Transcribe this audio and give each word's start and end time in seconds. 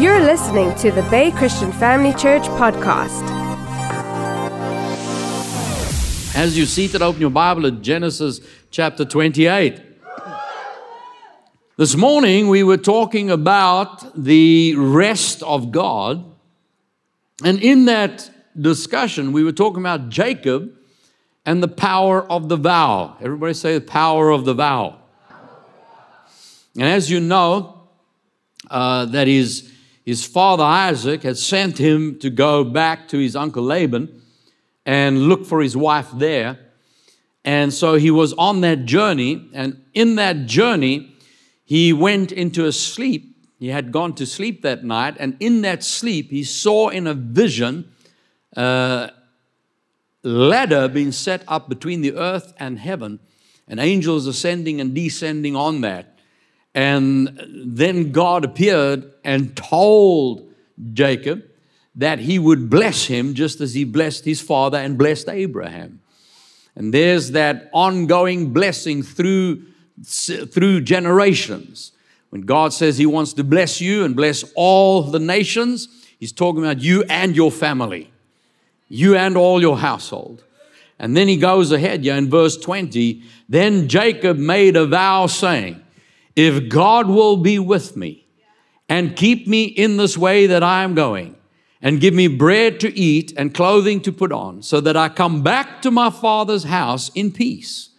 You're 0.00 0.20
listening 0.20 0.74
to 0.76 0.90
the 0.90 1.02
Bay 1.10 1.30
Christian 1.30 1.70
Family 1.72 2.14
Church 2.14 2.44
podcast. 2.44 3.20
As 6.34 6.56
you 6.56 6.64
seated, 6.64 7.02
open 7.02 7.20
your 7.20 7.28
Bible 7.28 7.66
at 7.66 7.82
Genesis 7.82 8.40
chapter 8.70 9.04
28. 9.04 9.78
This 11.76 11.94
morning 11.96 12.48
we 12.48 12.62
were 12.62 12.78
talking 12.78 13.30
about 13.30 14.24
the 14.24 14.74
rest 14.74 15.42
of 15.42 15.70
God. 15.70 16.24
And 17.44 17.62
in 17.62 17.84
that 17.84 18.30
discussion, 18.58 19.32
we 19.32 19.44
were 19.44 19.52
talking 19.52 19.82
about 19.82 20.08
Jacob 20.08 20.72
and 21.44 21.62
the 21.62 21.68
power 21.68 22.22
of 22.22 22.48
the 22.48 22.56
vow. 22.56 23.18
Everybody 23.20 23.52
say 23.52 23.74
the 23.74 23.82
power 23.82 24.30
of 24.30 24.46
the 24.46 24.54
vow. 24.54 24.98
And 26.74 26.84
as 26.84 27.10
you 27.10 27.20
know, 27.20 27.88
uh, 28.70 29.04
that 29.04 29.26
his, 29.26 29.70
his 30.04 30.24
father 30.24 30.64
Isaac 30.64 31.22
had 31.22 31.38
sent 31.38 31.78
him 31.78 32.18
to 32.20 32.30
go 32.30 32.64
back 32.64 33.08
to 33.08 33.18
his 33.18 33.36
uncle 33.36 33.62
Laban 33.62 34.22
and 34.86 35.28
look 35.28 35.46
for 35.46 35.60
his 35.60 35.76
wife 35.76 36.08
there. 36.14 36.58
And 37.44 37.72
so 37.72 37.94
he 37.94 38.10
was 38.10 38.32
on 38.34 38.60
that 38.62 38.84
journey, 38.84 39.48
and 39.54 39.82
in 39.94 40.16
that 40.16 40.46
journey, 40.46 41.16
he 41.64 41.92
went 41.92 42.32
into 42.32 42.66
a 42.66 42.72
sleep. 42.72 43.36
He 43.58 43.68
had 43.68 43.92
gone 43.92 44.14
to 44.14 44.26
sleep 44.26 44.62
that 44.62 44.84
night, 44.84 45.16
and 45.18 45.36
in 45.40 45.62
that 45.62 45.82
sleep, 45.84 46.30
he 46.30 46.44
saw 46.44 46.88
in 46.88 47.06
a 47.06 47.14
vision 47.14 47.90
a 48.56 49.10
ladder 50.22 50.88
being 50.88 51.12
set 51.12 51.44
up 51.46 51.68
between 51.68 52.00
the 52.00 52.14
earth 52.14 52.52
and 52.58 52.78
heaven, 52.78 53.20
and 53.68 53.80
angels 53.80 54.26
ascending 54.26 54.80
and 54.80 54.94
descending 54.94 55.56
on 55.56 55.80
that. 55.82 56.18
And 56.74 57.38
then 57.48 58.12
God 58.12 58.44
appeared 58.44 59.10
and 59.24 59.56
told 59.56 60.52
Jacob 60.92 61.44
that 61.96 62.20
he 62.20 62.38
would 62.38 62.70
bless 62.70 63.06
him 63.06 63.34
just 63.34 63.60
as 63.60 63.74
he 63.74 63.84
blessed 63.84 64.24
his 64.24 64.40
father 64.40 64.78
and 64.78 64.96
blessed 64.96 65.28
Abraham. 65.28 66.00
And 66.76 66.94
there's 66.94 67.32
that 67.32 67.68
ongoing 67.72 68.52
blessing 68.52 69.02
through, 69.02 69.64
through 70.04 70.82
generations. 70.82 71.92
When 72.30 72.42
God 72.42 72.72
says 72.72 72.96
he 72.96 73.06
wants 73.06 73.32
to 73.34 73.44
bless 73.44 73.80
you 73.80 74.04
and 74.04 74.14
bless 74.14 74.44
all 74.54 75.02
the 75.02 75.18
nations, 75.18 75.88
he's 76.18 76.32
talking 76.32 76.62
about 76.62 76.80
you 76.80 77.02
and 77.08 77.34
your 77.34 77.50
family, 77.50 78.12
you 78.88 79.16
and 79.16 79.36
all 79.36 79.60
your 79.60 79.78
household. 79.78 80.44
And 81.00 81.16
then 81.16 81.26
he 81.26 81.36
goes 81.36 81.72
ahead, 81.72 82.04
yeah, 82.04 82.16
in 82.16 82.30
verse 82.30 82.56
20, 82.56 83.22
then 83.48 83.88
Jacob 83.88 84.36
made 84.36 84.76
a 84.76 84.86
vow 84.86 85.26
saying, 85.26 85.82
If 86.36 86.68
God 86.68 87.08
will 87.08 87.36
be 87.36 87.58
with 87.58 87.96
me 87.96 88.26
and 88.88 89.16
keep 89.16 89.46
me 89.46 89.64
in 89.64 89.96
this 89.96 90.16
way 90.16 90.46
that 90.46 90.62
I 90.62 90.82
am 90.82 90.94
going, 90.94 91.36
and 91.82 92.00
give 92.00 92.12
me 92.12 92.28
bread 92.28 92.78
to 92.80 92.94
eat 92.94 93.32
and 93.36 93.54
clothing 93.54 94.00
to 94.02 94.12
put 94.12 94.32
on, 94.32 94.62
so 94.62 94.80
that 94.82 94.96
I 94.96 95.08
come 95.08 95.42
back 95.42 95.80
to 95.82 95.90
my 95.90 96.10
father's 96.10 96.64
house 96.64 97.10
in 97.14 97.32
peace. 97.32 97.90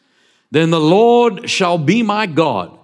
Then 0.52 0.70
the 0.70 0.80
Lord 0.80 1.50
shall 1.50 1.78
be 1.78 2.04
my 2.04 2.28
God, 2.28 2.78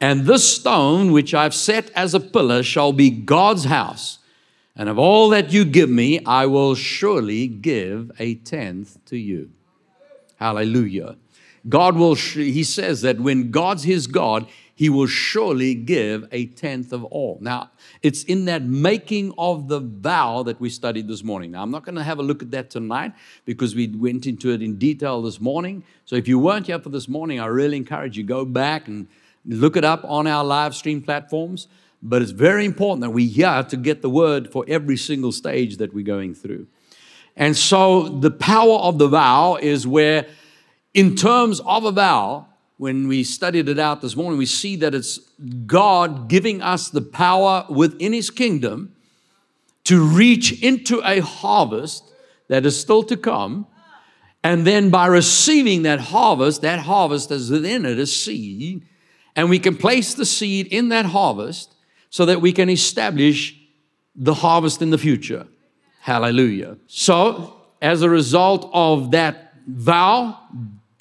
and 0.00 0.26
this 0.26 0.56
stone 0.56 1.12
which 1.12 1.34
I've 1.34 1.54
set 1.54 1.90
as 1.90 2.14
a 2.14 2.20
pillar 2.20 2.62
shall 2.62 2.92
be 2.92 3.10
God's 3.10 3.64
house. 3.64 4.18
And 4.76 4.88
of 4.88 4.98
all 4.98 5.28
that 5.30 5.52
you 5.52 5.64
give 5.64 5.90
me, 5.90 6.24
I 6.24 6.46
will 6.46 6.74
surely 6.74 7.48
give 7.48 8.12
a 8.18 8.36
tenth 8.36 9.04
to 9.06 9.16
you. 9.16 9.50
Hallelujah. 10.36 11.16
God 11.68 11.96
will, 11.96 12.14
he 12.14 12.64
says 12.64 13.02
that 13.02 13.20
when 13.20 13.50
God's 13.50 13.82
his 13.82 14.06
God, 14.06 14.46
he 14.80 14.88
will 14.88 15.06
surely 15.06 15.74
give 15.74 16.26
a 16.32 16.46
tenth 16.46 16.90
of 16.90 17.04
all. 17.04 17.36
Now, 17.42 17.70
it's 18.00 18.24
in 18.24 18.46
that 18.46 18.62
making 18.62 19.34
of 19.36 19.68
the 19.68 19.78
vow 19.78 20.42
that 20.44 20.58
we 20.58 20.70
studied 20.70 21.06
this 21.06 21.22
morning. 21.22 21.50
Now, 21.50 21.60
I'm 21.62 21.70
not 21.70 21.84
going 21.84 21.96
to 21.96 22.02
have 22.02 22.18
a 22.18 22.22
look 22.22 22.40
at 22.40 22.50
that 22.52 22.70
tonight 22.70 23.12
because 23.44 23.74
we 23.74 23.88
went 23.88 24.26
into 24.26 24.50
it 24.52 24.62
in 24.62 24.78
detail 24.78 25.20
this 25.20 25.38
morning. 25.38 25.84
So, 26.06 26.16
if 26.16 26.26
you 26.26 26.38
weren't 26.38 26.66
here 26.66 26.78
for 26.78 26.88
this 26.88 27.08
morning, 27.08 27.40
I 27.40 27.44
really 27.44 27.76
encourage 27.76 28.16
you 28.16 28.24
go 28.24 28.46
back 28.46 28.88
and 28.88 29.06
look 29.44 29.76
it 29.76 29.84
up 29.84 30.02
on 30.04 30.26
our 30.26 30.42
live 30.42 30.74
stream 30.74 31.02
platforms. 31.02 31.68
But 32.02 32.22
it's 32.22 32.30
very 32.30 32.64
important 32.64 33.02
that 33.02 33.10
we 33.10 33.26
hear 33.26 33.62
to 33.62 33.76
get 33.76 34.00
the 34.00 34.08
word 34.08 34.50
for 34.50 34.64
every 34.66 34.96
single 34.96 35.32
stage 35.32 35.76
that 35.76 35.92
we're 35.92 36.06
going 36.06 36.34
through. 36.34 36.68
And 37.36 37.54
so, 37.54 38.08
the 38.08 38.30
power 38.30 38.78
of 38.78 38.96
the 38.96 39.08
vow 39.08 39.56
is 39.56 39.86
where, 39.86 40.26
in 40.94 41.16
terms 41.16 41.60
of 41.66 41.84
a 41.84 41.92
vow, 41.92 42.46
when 42.80 43.08
we 43.08 43.22
studied 43.22 43.68
it 43.68 43.78
out 43.78 44.00
this 44.00 44.16
morning, 44.16 44.38
we 44.38 44.46
see 44.46 44.74
that 44.74 44.94
it's 44.94 45.18
God 45.66 46.30
giving 46.30 46.62
us 46.62 46.88
the 46.88 47.02
power 47.02 47.66
within 47.68 48.14
His 48.14 48.30
kingdom 48.30 48.94
to 49.84 50.02
reach 50.02 50.62
into 50.62 51.02
a 51.04 51.20
harvest 51.20 52.10
that 52.48 52.64
is 52.64 52.80
still 52.80 53.02
to 53.02 53.18
come. 53.18 53.66
And 54.42 54.66
then 54.66 54.88
by 54.88 55.08
receiving 55.08 55.82
that 55.82 56.00
harvest, 56.00 56.62
that 56.62 56.78
harvest 56.78 57.30
is 57.30 57.50
within 57.50 57.84
it 57.84 57.98
a 57.98 58.06
seed, 58.06 58.86
and 59.36 59.50
we 59.50 59.58
can 59.58 59.76
place 59.76 60.14
the 60.14 60.24
seed 60.24 60.66
in 60.68 60.88
that 60.88 61.04
harvest 61.04 61.74
so 62.08 62.24
that 62.24 62.40
we 62.40 62.50
can 62.50 62.70
establish 62.70 63.60
the 64.16 64.32
harvest 64.32 64.80
in 64.80 64.88
the 64.88 64.96
future. 64.96 65.46
Hallelujah. 66.00 66.78
So, 66.86 67.60
as 67.82 68.00
a 68.00 68.08
result 68.08 68.70
of 68.72 69.10
that 69.10 69.52
vow, 69.66 70.38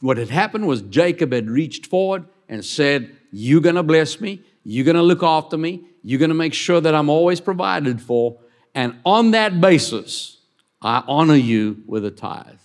what 0.01 0.17
had 0.17 0.29
happened 0.29 0.67
was 0.67 0.81
Jacob 0.83 1.33
had 1.33 1.49
reached 1.49 1.85
forward 1.85 2.25
and 2.47 2.63
said, 2.63 3.15
You're 3.31 3.61
going 3.61 3.75
to 3.75 3.83
bless 3.83 4.21
me. 4.21 4.43
You're 4.63 4.85
going 4.85 4.95
to 4.95 5.03
look 5.03 5.23
after 5.23 5.57
me. 5.57 5.85
You're 6.03 6.19
going 6.19 6.29
to 6.29 6.35
make 6.35 6.53
sure 6.53 6.79
that 6.81 6.95
I'm 6.95 7.09
always 7.09 7.41
provided 7.41 8.01
for. 8.01 8.39
And 8.73 8.99
on 9.05 9.31
that 9.31 9.59
basis, 9.59 10.37
I 10.81 11.03
honor 11.07 11.35
you 11.35 11.83
with 11.85 12.05
a 12.05 12.11
tithe. 12.11 12.55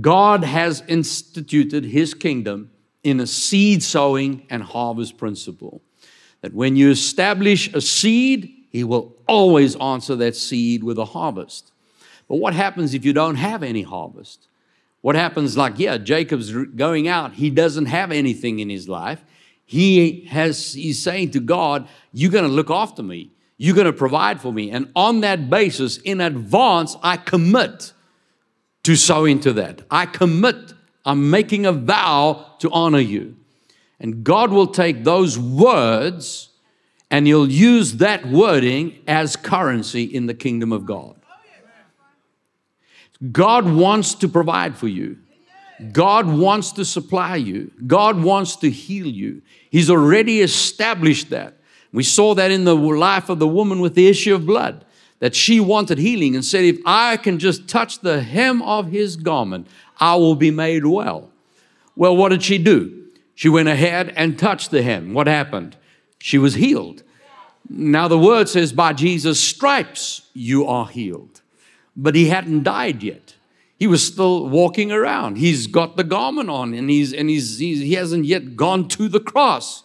God 0.00 0.44
has 0.44 0.82
instituted 0.88 1.84
his 1.84 2.14
kingdom 2.14 2.70
in 3.04 3.20
a 3.20 3.26
seed 3.26 3.82
sowing 3.82 4.46
and 4.50 4.62
harvest 4.62 5.16
principle. 5.16 5.82
That 6.40 6.54
when 6.54 6.76
you 6.76 6.90
establish 6.90 7.72
a 7.72 7.80
seed, 7.80 8.52
he 8.70 8.84
will 8.84 9.14
always 9.28 9.76
answer 9.76 10.16
that 10.16 10.36
seed 10.36 10.82
with 10.82 10.98
a 10.98 11.04
harvest. 11.04 11.72
But 12.28 12.36
what 12.36 12.54
happens 12.54 12.94
if 12.94 13.04
you 13.04 13.12
don't 13.12 13.36
have 13.36 13.62
any 13.62 13.82
harvest? 13.82 14.48
What 15.06 15.14
happens, 15.14 15.56
like, 15.56 15.78
yeah, 15.78 15.98
Jacob's 15.98 16.50
going 16.50 17.06
out, 17.06 17.34
he 17.34 17.48
doesn't 17.48 17.86
have 17.86 18.10
anything 18.10 18.58
in 18.58 18.68
his 18.68 18.88
life. 18.88 19.24
He 19.64 20.24
has, 20.24 20.72
he's 20.72 21.00
saying 21.00 21.30
to 21.30 21.38
God, 21.38 21.86
You're 22.12 22.32
gonna 22.32 22.48
look 22.48 22.72
after 22.72 23.04
me, 23.04 23.30
you're 23.56 23.76
gonna 23.76 23.92
provide 23.92 24.40
for 24.40 24.52
me. 24.52 24.72
And 24.72 24.90
on 24.96 25.20
that 25.20 25.48
basis, 25.48 25.98
in 25.98 26.20
advance, 26.20 26.96
I 27.04 27.18
commit 27.18 27.92
to 28.82 28.96
sow 28.96 29.26
into 29.26 29.52
that. 29.52 29.82
I 29.92 30.06
commit, 30.06 30.74
I'm 31.04 31.30
making 31.30 31.66
a 31.66 31.72
vow 31.72 32.56
to 32.58 32.68
honor 32.72 32.98
you. 32.98 33.36
And 34.00 34.24
God 34.24 34.50
will 34.50 34.66
take 34.66 35.04
those 35.04 35.38
words 35.38 36.48
and 37.12 37.28
He'll 37.28 37.48
use 37.48 37.98
that 37.98 38.26
wording 38.26 38.98
as 39.06 39.36
currency 39.36 40.02
in 40.02 40.26
the 40.26 40.34
kingdom 40.34 40.72
of 40.72 40.84
God. 40.84 41.15
God 43.32 43.68
wants 43.68 44.14
to 44.16 44.28
provide 44.28 44.76
for 44.76 44.88
you. 44.88 45.18
God 45.92 46.26
wants 46.26 46.72
to 46.72 46.84
supply 46.84 47.36
you. 47.36 47.70
God 47.86 48.22
wants 48.22 48.56
to 48.56 48.70
heal 48.70 49.06
you. 49.06 49.42
He's 49.70 49.90
already 49.90 50.40
established 50.40 51.30
that. 51.30 51.54
We 51.92 52.02
saw 52.02 52.34
that 52.34 52.50
in 52.50 52.64
the 52.64 52.74
life 52.74 53.28
of 53.28 53.38
the 53.38 53.48
woman 53.48 53.80
with 53.80 53.94
the 53.94 54.08
issue 54.08 54.34
of 54.34 54.46
blood, 54.46 54.84
that 55.18 55.34
she 55.34 55.60
wanted 55.60 55.98
healing 55.98 56.34
and 56.34 56.44
said, 56.44 56.64
If 56.64 56.78
I 56.84 57.16
can 57.16 57.38
just 57.38 57.68
touch 57.68 58.00
the 58.00 58.22
hem 58.22 58.62
of 58.62 58.90
his 58.90 59.16
garment, 59.16 59.66
I 59.98 60.16
will 60.16 60.34
be 60.34 60.50
made 60.50 60.84
well. 60.84 61.30
Well, 61.94 62.16
what 62.16 62.30
did 62.30 62.42
she 62.42 62.58
do? 62.58 63.06
She 63.34 63.48
went 63.48 63.68
ahead 63.68 64.12
and 64.16 64.38
touched 64.38 64.70
the 64.70 64.82
hem. 64.82 65.14
What 65.14 65.26
happened? 65.26 65.76
She 66.18 66.38
was 66.38 66.54
healed. 66.54 67.02
Now, 67.68 68.08
the 68.08 68.18
word 68.18 68.48
says, 68.48 68.72
By 68.72 68.92
Jesus' 68.92 69.40
stripes 69.40 70.28
you 70.34 70.66
are 70.66 70.86
healed 70.86 71.40
but 71.96 72.14
he 72.14 72.28
hadn't 72.28 72.62
died 72.62 73.02
yet. 73.02 73.34
He 73.78 73.86
was 73.86 74.06
still 74.06 74.48
walking 74.48 74.90
around. 74.90 75.36
He's 75.36 75.66
got 75.66 75.96
the 75.96 76.04
garment 76.04 76.50
on 76.50 76.74
and 76.74 76.88
he's 76.88 77.12
and 77.12 77.28
he's, 77.28 77.58
he's 77.58 77.80
he 77.80 77.94
hasn't 77.94 78.24
yet 78.24 78.56
gone 78.56 78.88
to 78.88 79.08
the 79.08 79.20
cross. 79.20 79.84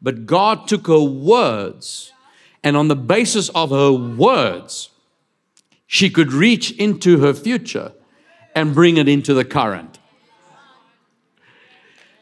But 0.00 0.26
God 0.26 0.68
took 0.68 0.86
her 0.86 1.02
words, 1.02 2.12
and 2.62 2.76
on 2.76 2.86
the 2.86 2.96
basis 2.96 3.48
of 3.50 3.70
her 3.70 3.92
words, 3.92 4.90
she 5.86 6.08
could 6.08 6.32
reach 6.32 6.70
into 6.72 7.18
her 7.18 7.34
future 7.34 7.92
and 8.54 8.74
bring 8.74 8.96
it 8.96 9.08
into 9.08 9.34
the 9.34 9.44
current. 9.44 9.98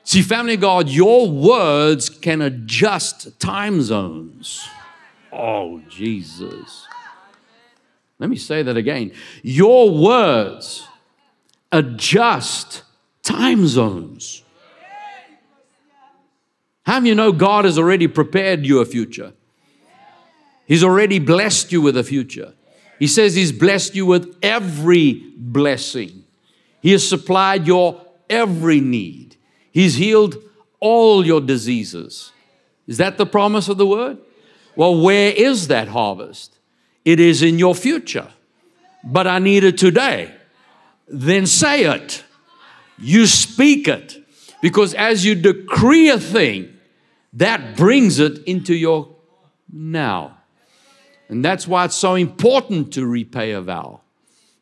See, 0.04 0.22
family 0.22 0.56
God, 0.56 0.88
your 0.88 1.30
words 1.30 2.08
can 2.08 2.40
adjust 2.40 3.38
time 3.40 3.82
zones. 3.82 4.68
Oh, 5.32 5.82
Jesus. 5.88 6.86
Let 8.18 8.30
me 8.30 8.36
say 8.36 8.62
that 8.62 8.76
again. 8.76 9.12
Your 9.42 9.90
words 9.90 10.86
adjust 11.70 12.82
time 13.22 13.66
zones. 13.66 14.42
How 16.84 17.00
many 17.00 17.10
you 17.10 17.14
know 17.14 17.32
God 17.32 17.64
has 17.64 17.78
already 17.78 18.06
prepared 18.06 18.64
your 18.64 18.84
future? 18.84 19.32
He's 20.66 20.84
already 20.84 21.18
blessed 21.18 21.72
you 21.72 21.80
with 21.80 21.96
a 21.96 22.04
future. 22.04 22.54
He 22.98 23.06
says 23.06 23.34
He's 23.34 23.52
blessed 23.52 23.94
you 23.94 24.06
with 24.06 24.36
every 24.42 25.24
blessing. 25.36 26.24
He 26.80 26.92
has 26.92 27.06
supplied 27.06 27.66
your 27.66 28.00
every 28.30 28.80
need. 28.80 29.36
He's 29.70 29.96
healed 29.96 30.36
all 30.80 31.26
your 31.26 31.40
diseases. 31.40 32.32
Is 32.86 32.98
that 32.98 33.18
the 33.18 33.26
promise 33.26 33.68
of 33.68 33.76
the 33.76 33.86
word? 33.86 34.18
Well, 34.76 35.00
where 35.00 35.32
is 35.32 35.68
that 35.68 35.88
harvest? 35.88 36.55
It 37.06 37.20
is 37.20 37.40
in 37.40 37.58
your 37.58 37.74
future. 37.74 38.28
But 39.04 39.28
I 39.28 39.38
need 39.38 39.62
it 39.62 39.78
today. 39.78 40.34
Then 41.06 41.46
say 41.46 41.84
it. 41.84 42.24
You 42.98 43.26
speak 43.26 43.86
it. 43.86 44.16
Because 44.60 44.92
as 44.94 45.24
you 45.24 45.36
decree 45.36 46.08
a 46.08 46.18
thing, 46.18 46.76
that 47.34 47.76
brings 47.76 48.18
it 48.18 48.42
into 48.44 48.74
your 48.74 49.14
now. 49.72 50.38
And 51.28 51.44
that's 51.44 51.68
why 51.68 51.84
it's 51.84 51.94
so 51.94 52.16
important 52.16 52.92
to 52.94 53.06
repay 53.06 53.52
a 53.52 53.60
vow. 53.60 54.00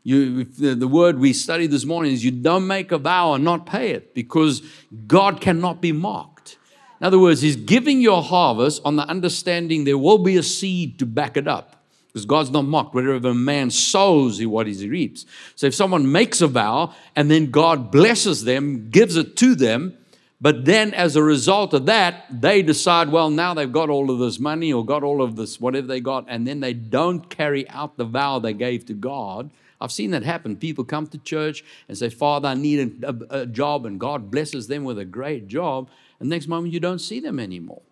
You, 0.03 0.45
the, 0.45 0.87
word 0.87 1.19
we 1.19 1.33
studied 1.33 1.71
this 1.71 1.87
morning 1.87 2.13
is 2.13 2.23
you 2.23 2.31
don't 2.31 2.67
make 2.67 2.93
a 2.93 2.99
vow 2.99 3.33
and 3.33 3.43
not 3.43 3.65
pay 3.65 3.93
it 3.93 4.15
because 4.15 4.61
God 5.07 5.41
cannot 5.41 5.81
be 5.81 5.93
mocked. 5.93 6.59
In 7.01 7.07
other 7.07 7.19
words, 7.19 7.41
He's 7.41 7.57
giving 7.57 8.03
you 8.03 8.13
a 8.13 8.21
harvest 8.21 8.83
on 8.85 8.97
the 8.97 9.05
understanding 9.05 9.85
there 9.85 9.97
will 9.97 10.19
be 10.19 10.37
a 10.37 10.43
seed 10.43 10.99
to 10.99 11.07
back 11.07 11.39
it 11.39 11.49
up. 11.49 11.84
Because 12.15 12.27
God's 12.27 12.51
not 12.51 12.65
mocked. 12.65 12.95
Whatever 12.95 13.31
a 13.31 13.35
man 13.35 13.71
sows, 13.71 14.39
he 14.39 14.47
what 14.47 14.69
he 14.69 14.89
reaps. 14.89 15.27
So 15.57 15.67
if 15.67 15.75
someone 15.75 16.13
makes 16.13 16.41
a 16.41 16.47
vow 16.47 16.95
and 17.17 17.29
then 17.29 17.51
God 17.51 17.91
blesses 17.91 18.45
them, 18.45 18.89
gives 18.89 19.17
it 19.17 19.37
to 19.39 19.57
them, 19.57 19.99
but 20.41 20.65
then 20.65 20.95
as 20.95 21.17
a 21.17 21.25
result 21.25 21.75
of 21.75 21.87
that, 21.87 22.27
they 22.31 22.63
decide, 22.63 23.09
well, 23.09 23.31
now 23.31 23.53
they've 23.53 23.73
got 23.73 23.91
all 23.91 24.13
of 24.13 24.21
this 24.21 24.39
money 24.39 24.73
or 24.73 24.85
got 24.85 25.03
all 25.03 25.23
of 25.23 25.35
this, 25.35 25.61
whatever 25.61 25.89
they 25.89 26.01
got, 26.01 26.27
and 26.29 26.47
then 26.47 26.61
they 26.61 26.73
don't 26.73 27.29
carry 27.31 27.69
out 27.69 27.97
the 27.97 28.05
vow 28.05 28.39
they 28.39 28.53
gave 28.53 28.87
to 28.87 28.95
God. 28.95 29.51
I've 29.81 29.91
seen 29.91 30.13
that 30.13 30.23
happen. 30.23 30.57
People 30.57 30.85
come 30.85 31.09
to 31.09 31.19
church 31.19 31.65
and 31.89 31.99
say, 31.99 32.11
Father, 32.11 32.49
I 32.49 32.55
need 32.55 33.03
a, 33.03 33.41
a 33.41 33.47
job, 33.47 33.87
and 33.87 33.99
God 33.99 34.31
blesses 34.31 34.69
them 34.69 34.85
with 34.85 35.01
a 35.01 35.05
great 35.05 35.49
job. 35.49 35.91
And 36.21 36.29
next 36.29 36.47
moment, 36.47 36.73
you 36.73 36.81
don't 36.81 37.01
see 37.01 37.19
them 37.19 37.41
anymore. 37.41 37.83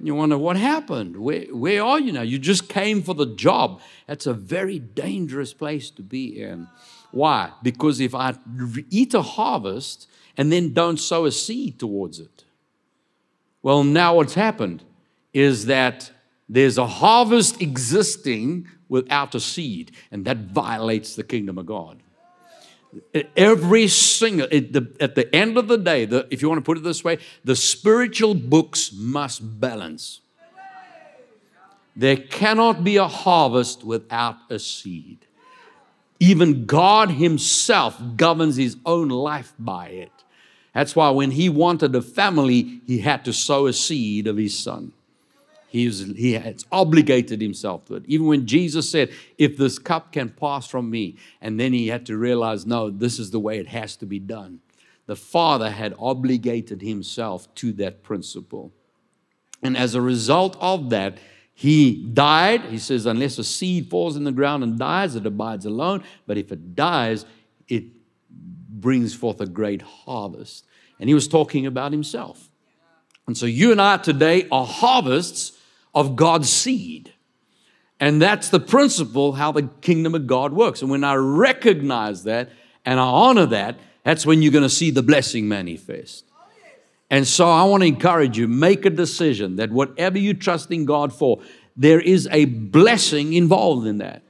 You 0.00 0.14
wonder 0.14 0.36
what 0.36 0.56
happened? 0.56 1.16
Where, 1.16 1.44
where 1.54 1.82
are 1.82 2.00
you 2.00 2.12
now? 2.12 2.22
You 2.22 2.38
just 2.38 2.68
came 2.68 3.02
for 3.02 3.14
the 3.14 3.26
job. 3.26 3.80
That's 4.06 4.26
a 4.26 4.34
very 4.34 4.78
dangerous 4.78 5.54
place 5.54 5.90
to 5.90 6.02
be 6.02 6.40
in. 6.42 6.68
Why? 7.12 7.52
Because 7.62 8.00
if 8.00 8.14
I 8.14 8.34
eat 8.90 9.14
a 9.14 9.22
harvest 9.22 10.08
and 10.36 10.50
then 10.50 10.72
don't 10.72 10.98
sow 10.98 11.26
a 11.26 11.32
seed 11.32 11.78
towards 11.78 12.18
it, 12.18 12.44
well, 13.62 13.84
now 13.84 14.16
what's 14.16 14.34
happened 14.34 14.82
is 15.32 15.66
that 15.66 16.10
there's 16.48 16.76
a 16.76 16.86
harvest 16.86 17.62
existing 17.62 18.68
without 18.88 19.34
a 19.34 19.40
seed, 19.40 19.90
and 20.10 20.24
that 20.26 20.36
violates 20.36 21.16
the 21.16 21.24
kingdom 21.24 21.56
of 21.58 21.66
God. 21.66 22.02
Every 23.36 23.88
single, 23.88 24.46
at 24.50 24.72
the, 24.72 24.92
at 25.00 25.14
the 25.14 25.34
end 25.34 25.58
of 25.58 25.68
the 25.68 25.76
day, 25.76 26.04
the, 26.04 26.26
if 26.30 26.42
you 26.42 26.48
want 26.48 26.58
to 26.58 26.64
put 26.64 26.78
it 26.78 26.84
this 26.84 27.04
way, 27.04 27.18
the 27.44 27.56
spiritual 27.56 28.34
books 28.34 28.92
must 28.92 29.60
balance. 29.60 30.20
There 31.96 32.16
cannot 32.16 32.82
be 32.82 32.96
a 32.96 33.06
harvest 33.06 33.84
without 33.84 34.36
a 34.50 34.58
seed. 34.58 35.18
Even 36.18 36.64
God 36.64 37.10
Himself 37.10 38.00
governs 38.16 38.56
His 38.56 38.76
own 38.86 39.08
life 39.08 39.52
by 39.58 39.88
it. 39.88 40.12
That's 40.72 40.96
why 40.96 41.10
when 41.10 41.32
He 41.32 41.48
wanted 41.48 41.94
a 41.94 42.02
family, 42.02 42.80
He 42.86 43.00
had 43.00 43.24
to 43.26 43.32
sow 43.32 43.66
a 43.66 43.72
seed 43.72 44.26
of 44.26 44.36
His 44.36 44.58
Son. 44.58 44.92
He, 45.74 45.90
he 45.90 46.34
has 46.34 46.64
obligated 46.70 47.40
himself 47.40 47.86
to 47.86 47.96
it. 47.96 48.04
Even 48.06 48.28
when 48.28 48.46
Jesus 48.46 48.88
said, 48.88 49.10
If 49.38 49.56
this 49.56 49.76
cup 49.76 50.12
can 50.12 50.28
pass 50.28 50.68
from 50.68 50.88
me, 50.88 51.16
and 51.40 51.58
then 51.58 51.72
he 51.72 51.88
had 51.88 52.06
to 52.06 52.16
realize, 52.16 52.64
No, 52.64 52.90
this 52.90 53.18
is 53.18 53.32
the 53.32 53.40
way 53.40 53.58
it 53.58 53.66
has 53.66 53.96
to 53.96 54.06
be 54.06 54.20
done. 54.20 54.60
The 55.06 55.16
Father 55.16 55.72
had 55.72 55.92
obligated 55.98 56.80
himself 56.80 57.52
to 57.56 57.72
that 57.72 58.04
principle. 58.04 58.72
And 59.64 59.76
as 59.76 59.96
a 59.96 60.00
result 60.00 60.56
of 60.60 60.90
that, 60.90 61.18
he 61.52 62.04
died. 62.04 62.66
He 62.66 62.78
says, 62.78 63.04
Unless 63.04 63.38
a 63.38 63.44
seed 63.44 63.90
falls 63.90 64.16
in 64.16 64.22
the 64.22 64.30
ground 64.30 64.62
and 64.62 64.78
dies, 64.78 65.16
it 65.16 65.26
abides 65.26 65.66
alone. 65.66 66.04
But 66.24 66.38
if 66.38 66.52
it 66.52 66.76
dies, 66.76 67.26
it 67.66 67.86
brings 68.30 69.12
forth 69.12 69.40
a 69.40 69.46
great 69.46 69.82
harvest. 69.82 70.66
And 71.00 71.08
he 71.08 71.14
was 71.14 71.26
talking 71.26 71.66
about 71.66 71.90
himself. 71.90 72.48
And 73.26 73.36
so 73.36 73.46
you 73.46 73.72
and 73.72 73.82
I 73.82 73.96
today 73.96 74.46
are 74.52 74.66
harvests 74.66 75.58
of 75.94 76.16
God's 76.16 76.50
seed. 76.50 77.12
And 78.00 78.20
that's 78.20 78.48
the 78.48 78.60
principle 78.60 79.32
how 79.32 79.52
the 79.52 79.68
kingdom 79.80 80.14
of 80.14 80.26
God 80.26 80.52
works. 80.52 80.82
And 80.82 80.90
when 80.90 81.04
I 81.04 81.14
recognize 81.14 82.24
that 82.24 82.50
and 82.84 82.98
I 82.98 83.04
honor 83.04 83.46
that, 83.46 83.78
that's 84.02 84.26
when 84.26 84.42
you're 84.42 84.52
going 84.52 84.62
to 84.62 84.68
see 84.68 84.90
the 84.90 85.02
blessing 85.02 85.48
manifest. 85.48 86.24
And 87.10 87.26
so 87.26 87.48
I 87.48 87.64
want 87.64 87.82
to 87.82 87.86
encourage 87.86 88.36
you 88.36 88.48
make 88.48 88.84
a 88.84 88.90
decision 88.90 89.56
that 89.56 89.70
whatever 89.70 90.18
you 90.18 90.34
trust 90.34 90.70
in 90.70 90.84
God 90.84 91.12
for, 91.12 91.40
there 91.76 92.00
is 92.00 92.28
a 92.30 92.46
blessing 92.46 93.32
involved 93.32 93.86
in 93.86 93.98
that. 93.98 94.22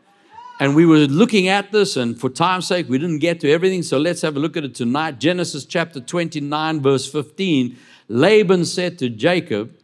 And 0.61 0.76
we 0.76 0.87
were 0.87 0.99
looking 0.99 1.49
at 1.49 1.72
this, 1.72 1.96
and 1.96 2.19
for 2.19 2.31
time's 2.31 2.69
sake, 2.69 2.88
we 2.88 2.99
didn't 2.99 3.19
get 3.19 3.40
to 3.40 3.50
everything. 3.50 3.82
So 3.82 3.99
let's 3.99 4.22
have 4.22 4.37
a 4.37 4.38
look 4.38 4.56
at 4.56 4.64
it 4.64 4.75
tonight. 4.75 5.19
Genesis 5.19 5.64
chapter 5.64 6.00
29, 6.00 6.81
verse 6.81 7.11
15. 7.11 7.76
Laban 8.08 8.64
said 8.64 8.99
to 9.00 9.08
Jacob, 9.08 9.75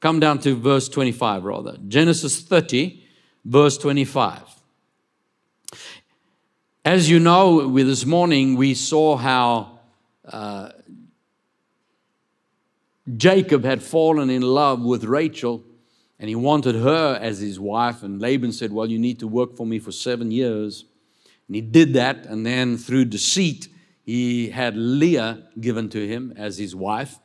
Come 0.00 0.20
down 0.20 0.38
to 0.40 0.54
verse 0.54 0.88
25, 0.88 1.44
rather. 1.44 1.76
Genesis 1.88 2.40
30, 2.40 3.04
verse 3.44 3.76
25. 3.78 4.42
As 6.84 7.10
you 7.10 7.18
know, 7.18 7.68
we, 7.68 7.82
this 7.82 8.06
morning 8.06 8.56
we 8.56 8.74
saw 8.74 9.16
how 9.16 9.80
uh, 10.24 10.70
Jacob 13.16 13.64
had 13.64 13.82
fallen 13.82 14.30
in 14.30 14.42
love 14.42 14.82
with 14.82 15.04
Rachel 15.04 15.64
and 16.18 16.28
he 16.28 16.34
wanted 16.34 16.74
her 16.76 17.18
as 17.20 17.40
his 17.40 17.58
wife. 17.60 18.02
And 18.02 18.20
Laban 18.20 18.52
said, 18.52 18.72
Well, 18.72 18.86
you 18.86 18.98
need 18.98 19.18
to 19.20 19.28
work 19.28 19.56
for 19.56 19.66
me 19.66 19.78
for 19.78 19.92
seven 19.92 20.30
years. 20.30 20.84
And 21.46 21.56
he 21.56 21.60
did 21.60 21.94
that. 21.94 22.26
And 22.26 22.44
then 22.44 22.76
through 22.76 23.06
deceit, 23.06 23.68
he 24.04 24.50
had 24.50 24.76
Leah 24.76 25.44
given 25.60 25.88
to 25.90 26.06
him 26.06 26.32
as 26.36 26.58
his 26.58 26.74
wife. 26.74 27.18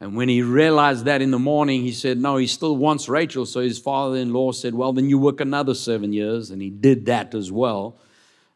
And 0.00 0.16
when 0.16 0.28
he 0.28 0.42
realized 0.42 1.04
that 1.04 1.22
in 1.22 1.30
the 1.30 1.38
morning, 1.38 1.82
he 1.82 1.92
said, 1.92 2.18
No, 2.18 2.36
he 2.36 2.46
still 2.46 2.76
wants 2.76 3.08
Rachel. 3.08 3.46
So 3.46 3.60
his 3.60 3.78
father 3.78 4.16
in 4.16 4.32
law 4.32 4.52
said, 4.52 4.74
Well, 4.74 4.92
then 4.92 5.08
you 5.08 5.18
work 5.18 5.40
another 5.40 5.74
seven 5.74 6.12
years. 6.12 6.50
And 6.50 6.60
he 6.60 6.70
did 6.70 7.06
that 7.06 7.34
as 7.34 7.50
well. 7.50 7.96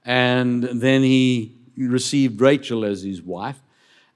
And 0.04 0.64
then 0.64 1.02
he 1.02 1.56
received 1.76 2.40
Rachel 2.40 2.84
as 2.84 3.02
his 3.02 3.22
wife. 3.22 3.60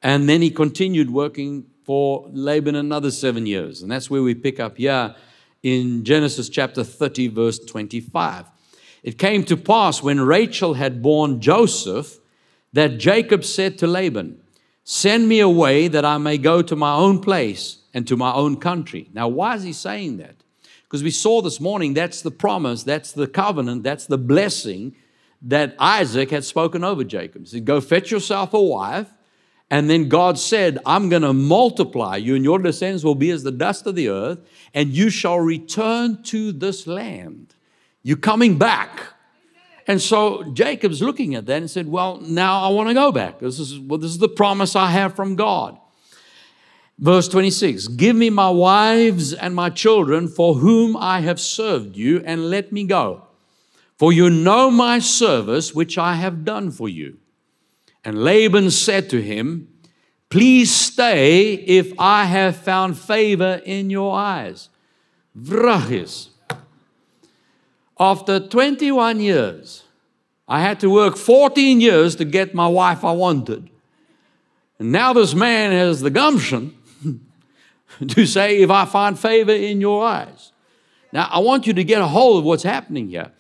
And 0.03 0.29
then 0.29 0.43
he 0.43 0.51
continued 0.51 1.11
working 1.11 1.67
for 1.85 2.29
Laban 2.33 2.75
another 2.75 3.11
seven 3.11 3.47
years. 3.47 3.83
And 3.83 3.91
that's 3.91 4.11
where 4.11 4.23
we 4.23 4.35
pick 4.35 4.59
up 4.61 4.77
here 4.77 5.15
in 5.63 6.05
Genesis 6.05 6.49
chapter 6.49 6.83
30, 6.83 7.29
verse 7.29 7.59
25. 7.59 8.47
It 9.03 9.19
came 9.19 9.45
to 9.45 9.57
pass 9.57 10.03
when 10.03 10.21
Rachel 10.21 10.75
had 10.75 11.03
borne 11.03 11.41
Joseph 11.41 12.19
that 12.73 12.99
Jacob 12.99 13.45
said 13.45 13.79
to 13.79 13.87
Laban, 13.87 14.42
Send 14.85 15.29
me 15.29 15.41
away 15.41 15.89
that 15.89 16.05
I 16.05 16.19
may 16.19 16.39
go 16.39 16.63
to 16.63 16.75
my 16.75 16.95
own 16.95 17.21
place 17.21 17.79
and 17.95 18.07
to 18.09 18.17
my 18.17 18.33
own 18.33 18.57
country. 18.57 19.09
Now, 19.13 19.29
why 19.29 19.55
is 19.55 19.63
he 19.63 19.73
saying 19.73 20.17
that? 20.19 20.37
Because 20.85 21.03
we 21.03 21.11
saw 21.11 21.41
this 21.41 21.61
morning 21.61 21.95
that's 21.95 22.23
the 22.23 22.31
promise, 22.31 22.83
that's 22.83 23.13
the 23.13 23.27
covenant, 23.27 23.83
that's 23.83 24.07
the 24.07 24.19
blessing 24.19 24.95
that 25.43 25.75
Isaac 25.79 26.31
had 26.31 26.45
spoken 26.45 26.85
over 26.85 27.05
Jacob. 27.05 27.43
He 27.43 27.49
said, 27.49 27.65
Go 27.65 27.81
fetch 27.81 28.11
yourself 28.11 28.55
a 28.55 28.63
wife. 28.63 29.09
And 29.71 29.89
then 29.89 30.11
God 30.11 30.39
said, 30.39 30.79
I'm 30.85 31.09
going 31.09 31.23
to 31.23 31.33
multiply 31.33 32.17
you, 32.17 32.35
and 32.35 32.45
your 32.45 32.59
descendants 32.59 33.05
will 33.05 33.15
be 33.15 33.31
as 33.31 33.43
the 33.43 33.51
dust 33.51 33.87
of 33.87 33.95
the 33.95 34.11
earth, 34.11 34.39
and 34.75 34.91
you 34.91 35.09
shall 35.09 35.41
return 35.41 36.23
to 36.25 36.53
this 36.53 36.87
land. 36.87 37.55
You're 38.03 38.19
coming 38.19 38.59
back. 38.59 39.12
And 39.87 40.01
so 40.01 40.45
Jacob's 40.53 41.03
looking 41.03 41.35
at 41.35 41.47
that 41.47 41.57
and 41.57 41.71
said, 41.71 41.89
Well, 41.89 42.21
now 42.21 42.63
I 42.63 42.69
want 42.69 42.89
to 42.89 42.95
go 42.95 43.13
back. 43.13 43.41
This 43.41 43.59
is, 43.59 43.79
well, 43.79 43.99
this 43.99 44.11
is 44.11 44.19
the 44.19 44.29
promise 44.29 44.77
I 44.77 44.91
have 44.91 45.15
from 45.15 45.37
God. 45.37 45.79
Verse 46.99 47.29
26 47.29 47.89
Give 47.89 48.15
me 48.15 48.31
my 48.31 48.51
wives 48.51 49.33
and 49.33 49.55
my 49.55 49.71
children 49.71 50.29
for 50.29 50.55
whom 50.55 50.97
I 50.97 51.21
have 51.21 51.41
served 51.41 51.97
you, 51.97 52.23
and 52.25 52.49
let 52.49 52.73
me 52.73 52.85
go. 52.85 53.27
For 53.99 54.13
you 54.13 54.31
know 54.31 54.71
my 54.71 54.99
service 54.99 55.75
which 55.75 55.99
I 55.99 56.15
have 56.15 56.45
done 56.45 56.71
for 56.71 56.89
you. 56.89 57.19
And 58.05 58.23
Laban 58.23 58.71
said 58.71 59.09
to 59.11 59.23
him, 59.23 59.69
Please 60.29 60.75
stay 60.75 61.55
if 61.55 61.93
I 61.99 62.25
have 62.25 62.57
found 62.57 62.99
favor 62.99 63.61
in 63.65 63.91
your 63.91 64.17
eyes. 64.17 64.71
Vrachis. 65.39 66.32
After 68.03 68.41
21 68.41 69.21
years, 69.21 69.85
I 70.49 70.61
had 70.61 70.81
to 70.81 70.91
work 70.91 71.17
14 71.17 71.81
years 71.81 72.17
to 72.17 72.25
get 72.25 72.53
my 72.53 72.67
wife 72.67 73.05
I 73.05 73.13
wanted. 73.13 73.71
And 74.81 74.91
now 74.91 75.13
this 75.13 75.35
man 75.35 75.71
has 75.71 76.01
the 76.01 76.11
gumption 76.11 76.77
to 78.09 78.27
say, 78.27 78.61
if 78.61 78.71
I 78.71 78.87
find 78.87 79.17
favor 79.17 79.53
in 79.53 79.81
your 79.81 80.05
eyes. 80.05 80.51
Now, 81.13 81.29
I 81.31 81.39
want 81.39 81.69
you 81.69 81.75
to 81.75 81.85
get 81.85 82.03
a 82.03 82.09
hold 82.09 82.41
of 82.41 82.45
what's 82.45 82.65
happening 82.65 83.09
here. 83.09 83.31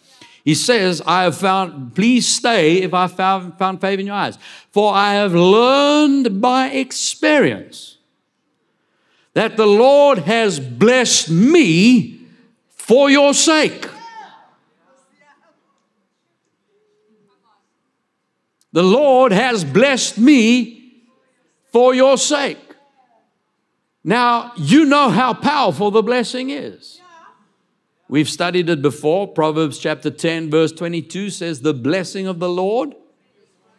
He 0.44 0.54
says, 0.54 1.02
I 1.04 1.24
have 1.24 1.36
found, 1.36 1.96
please 1.96 2.28
stay 2.28 2.82
if 2.82 2.94
I 2.94 3.08
found, 3.08 3.58
found 3.58 3.80
favor 3.80 3.98
in 3.98 4.06
your 4.06 4.14
eyes. 4.14 4.38
For 4.70 4.94
I 4.94 5.14
have 5.14 5.34
learned 5.34 6.40
by 6.40 6.68
experience 6.68 7.98
that 9.34 9.56
the 9.56 9.66
Lord 9.66 10.18
has 10.18 10.60
blessed 10.60 11.30
me 11.30 12.20
for 12.68 13.10
your 13.10 13.34
sake. 13.34 13.88
The 18.72 18.82
Lord 18.82 19.32
has 19.32 19.64
blessed 19.64 20.18
me 20.18 21.02
for 21.72 21.94
your 21.94 22.16
sake. 22.16 22.58
Now, 24.04 24.52
you 24.56 24.84
know 24.84 25.10
how 25.10 25.34
powerful 25.34 25.90
the 25.90 26.02
blessing 26.02 26.50
is. 26.50 27.00
We've 28.08 28.28
studied 28.28 28.68
it 28.68 28.82
before. 28.82 29.28
Proverbs 29.28 29.78
chapter 29.78 30.10
10, 30.10 30.50
verse 30.50 30.72
22 30.72 31.30
says, 31.30 31.60
The 31.60 31.72
blessing 31.72 32.26
of 32.26 32.40
the 32.40 32.48
Lord 32.48 32.94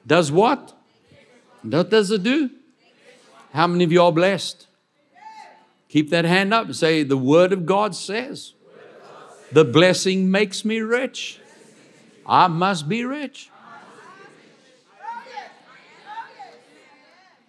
does 0.07 0.31
what? 0.31 0.73
What 1.61 1.89
does 1.89 2.09
it 2.11 2.23
do? 2.23 2.49
How 3.53 3.67
many 3.67 3.83
of 3.83 3.91
you 3.91 4.01
are 4.01 4.11
blessed? 4.11 4.67
Keep 5.89 6.09
that 6.09 6.25
hand 6.25 6.53
up 6.53 6.65
and 6.65 6.75
say, 6.75 7.03
The 7.03 7.17
word 7.17 7.53
of 7.53 7.65
God 7.65 7.95
says, 7.95 8.53
The 9.51 9.65
blessing 9.65 10.31
makes 10.31 10.65
me 10.65 10.79
rich. 10.79 11.39
I 12.25 12.47
must 12.47 12.89
be 12.89 13.05
rich. 13.05 13.49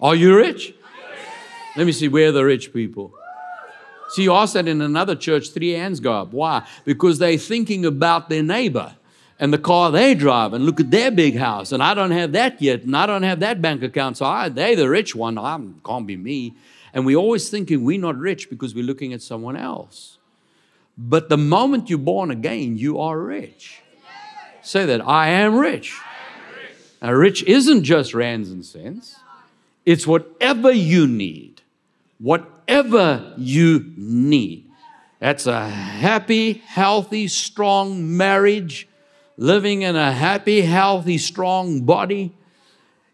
Are 0.00 0.14
you 0.14 0.36
rich? 0.36 0.74
Let 1.76 1.86
me 1.86 1.92
see, 1.92 2.08
where 2.08 2.32
the 2.32 2.44
rich 2.44 2.72
people? 2.72 3.12
See, 4.10 4.22
you 4.22 4.32
ask 4.32 4.54
that 4.54 4.68
in 4.68 4.80
another 4.80 5.16
church, 5.16 5.50
three 5.50 5.72
hands 5.72 5.98
go 5.98 6.12
up. 6.12 6.32
Why? 6.32 6.66
Because 6.84 7.18
they're 7.18 7.38
thinking 7.38 7.84
about 7.84 8.28
their 8.28 8.42
neighbor 8.42 8.94
and 9.40 9.52
the 9.52 9.58
car 9.58 9.90
they 9.90 10.14
drive 10.14 10.52
and 10.52 10.64
look 10.64 10.78
at 10.78 10.90
their 10.90 11.10
big 11.10 11.36
house. 11.36 11.72
And 11.72 11.82
I 11.82 11.94
don't 11.94 12.12
have 12.12 12.32
that 12.32 12.62
yet, 12.62 12.82
and 12.82 12.96
I 12.96 13.06
don't 13.06 13.24
have 13.24 13.40
that 13.40 13.60
bank 13.60 13.82
account. 13.82 14.18
So 14.18 14.26
I, 14.26 14.48
they're 14.48 14.76
the 14.76 14.88
rich 14.88 15.16
one. 15.16 15.36
I 15.38 15.58
can't 15.84 16.06
be 16.06 16.16
me. 16.16 16.54
And 16.92 17.04
we're 17.04 17.16
always 17.16 17.48
thinking 17.48 17.82
we're 17.84 18.00
not 18.00 18.16
rich 18.16 18.48
because 18.48 18.74
we're 18.74 18.84
looking 18.84 19.12
at 19.12 19.22
someone 19.22 19.56
else. 19.56 20.18
But 20.96 21.28
the 21.28 21.36
moment 21.36 21.90
you're 21.90 21.98
born 21.98 22.30
again, 22.30 22.78
you 22.78 23.00
are 23.00 23.18
rich. 23.18 23.80
Say 24.62 24.86
that 24.86 25.06
I 25.06 25.28
am 25.30 25.56
rich. 25.56 25.98
Now, 27.02 27.12
rich 27.12 27.42
isn't 27.42 27.82
just 27.82 28.14
rands 28.14 28.50
and 28.50 28.64
cents. 28.64 29.16
It's 29.84 30.06
whatever 30.06 30.72
you 30.72 31.06
need, 31.06 31.62
whatever 32.18 33.34
you 33.36 33.92
need. 33.96 34.70
That's 35.20 35.46
a 35.46 35.68
happy, 35.68 36.54
healthy, 36.66 37.28
strong 37.28 38.16
marriage, 38.16 38.88
living 39.36 39.82
in 39.82 39.96
a 39.96 40.12
happy, 40.12 40.62
healthy, 40.62 41.18
strong 41.18 41.82
body, 41.82 42.32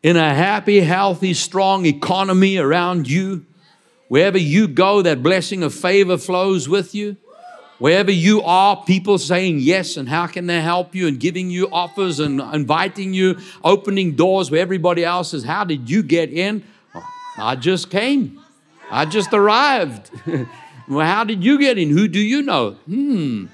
in 0.03 0.17
a 0.17 0.35
happy, 0.35 0.81
healthy, 0.81 1.35
strong 1.35 1.87
economy 1.87 2.57
around 2.57 3.09
you. 3.09 3.45
Wherever 4.09 4.39
you 4.39 4.67
go, 4.67 5.03
that 5.03 5.23
blessing 5.23 5.62
of 5.62 5.75
favor 5.75 6.19
flows 6.19 6.69
with 6.69 6.95
you. 6.95 7.17
Wherever 7.81 8.13
you 8.13 8.43
are, 8.43 8.85
people 8.85 9.17
saying 9.17 9.61
yes 9.61 9.97
and 9.97 10.07
how 10.07 10.27
can 10.27 10.47
they 10.47 10.61
help 10.61 10.95
you 10.95 11.09
and 11.09 11.19
giving 11.19 11.49
you 11.49 11.67
offers 11.73 12.21
and 12.21 12.39
inviting 12.39 13.15
you, 13.15 13.39
opening 13.65 14.13
doors 14.13 14.51
where 14.51 14.61
everybody 14.61 15.03
else 15.03 15.33
is, 15.33 15.45
How 15.45 15.65
did 15.65 15.89
you 15.89 16.03
get 16.03 16.31
in? 16.31 16.63
I 17.39 17.57
just 17.57 17.91
came. 17.91 18.39
I 18.91 19.07
just 19.07 19.33
arrived. 19.33 20.11
well, 20.89 21.07
how 21.07 21.25
did 21.25 21.43
you 21.43 21.59
get 21.59 21.79
in? 21.79 21.89
Who 21.89 22.07
do 22.07 22.21
you 22.21 22.43
know? 22.43 22.73
Hmm. 22.85 23.47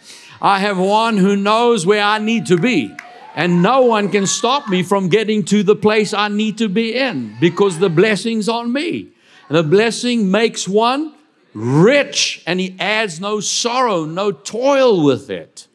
I 0.43 0.59
have 0.59 0.77
one 0.77 1.19
who 1.19 1.37
knows 1.37 1.87
where 1.87 2.03
I 2.03 2.19
need 2.19 2.47
to 2.47 2.57
be. 2.57 2.93
And 3.37 3.63
no 3.63 3.83
one 3.83 4.09
can 4.09 4.27
stop 4.27 4.69
me 4.69 4.83
from 4.83 5.09
getting 5.09 5.45
to 5.45 5.63
the 5.63 5.77
place 5.77 6.13
I 6.13 6.27
need 6.27 6.59
to 6.59 6.69
be 6.69 6.97
in 6.97 7.37
because 7.39 7.79
the 7.79 7.91
blessing's 7.91 8.49
on 8.49 8.73
me. 8.73 9.13
The 9.51 9.63
blessing 9.63 10.33
makes 10.33 10.67
one 10.67 11.15
rich 11.57 12.43
and 12.47 12.61
he 12.61 12.77
adds 12.79 13.19
no 13.19 13.41
sorrow, 13.41 14.05
no 14.05 14.31
toil 14.31 15.03
with 15.03 15.31
it. 15.31 15.67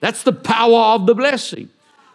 That's 0.00 0.22
the 0.22 0.32
power 0.32 0.94
of 0.94 1.06
the 1.06 1.14
blessing. 1.14 1.68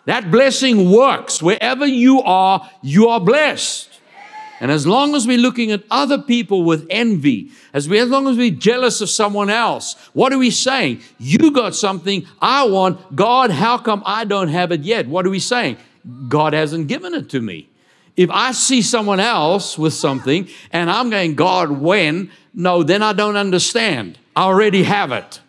That 0.05 0.31
blessing 0.31 0.91
works. 0.91 1.41
Wherever 1.41 1.85
you 1.85 2.21
are, 2.21 2.67
you 2.81 3.09
are 3.09 3.19
blessed. 3.19 3.89
And 4.59 4.71
as 4.71 4.85
long 4.85 5.15
as 5.15 5.25
we're 5.25 5.37
looking 5.37 5.71
at 5.71 5.83
other 5.89 6.19
people 6.19 6.63
with 6.63 6.85
envy, 6.89 7.51
as, 7.73 7.89
we, 7.89 7.99
as 7.99 8.09
long 8.09 8.27
as 8.27 8.37
we're 8.37 8.51
jealous 8.51 9.01
of 9.01 9.09
someone 9.09 9.49
else, 9.49 9.95
what 10.13 10.33
are 10.33 10.37
we 10.37 10.51
saying? 10.51 11.01
You 11.19 11.51
got 11.51 11.75
something 11.75 12.27
I 12.41 12.65
want. 12.65 13.15
God, 13.15 13.51
how 13.51 13.77
come 13.77 14.03
I 14.05 14.23
don't 14.23 14.49
have 14.49 14.71
it 14.71 14.81
yet? 14.81 15.07
What 15.07 15.25
are 15.25 15.31
we 15.31 15.39
saying? 15.39 15.77
God 16.27 16.53
hasn't 16.53 16.87
given 16.87 17.13
it 17.13 17.29
to 17.29 17.41
me. 17.41 17.70
If 18.17 18.29
I 18.29 18.51
see 18.51 18.81
someone 18.81 19.19
else 19.19 19.77
with 19.77 19.93
something 19.93 20.47
and 20.71 20.89
I'm 20.89 21.09
going, 21.09 21.35
God, 21.35 21.71
when? 21.71 22.31
No, 22.53 22.83
then 22.83 23.01
I 23.01 23.13
don't 23.13 23.37
understand. 23.37 24.17
I 24.35 24.43
already 24.43 24.83
have 24.83 25.11
it. 25.11 25.39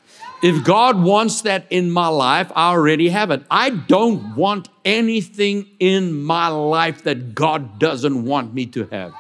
If 0.43 0.65
God 0.65 1.01
wants 1.01 1.43
that 1.43 1.67
in 1.71 1.91
my 1.91 2.09
life, 2.09 2.51
I 2.57 2.71
already 2.71 3.11
have 3.11 3.31
it. 3.31 3.45
I 3.49 3.71
don't 3.71 4.35
want 4.35 4.69
anything 4.85 5.69
in 5.79 6.21
my 6.21 6.49
life 6.49 7.05
that 7.05 7.35
God 7.35 7.79
doesn't 7.79 8.25
want 8.25 8.53
me 8.53 8.67
to 8.67 8.87
have. 8.87 9.13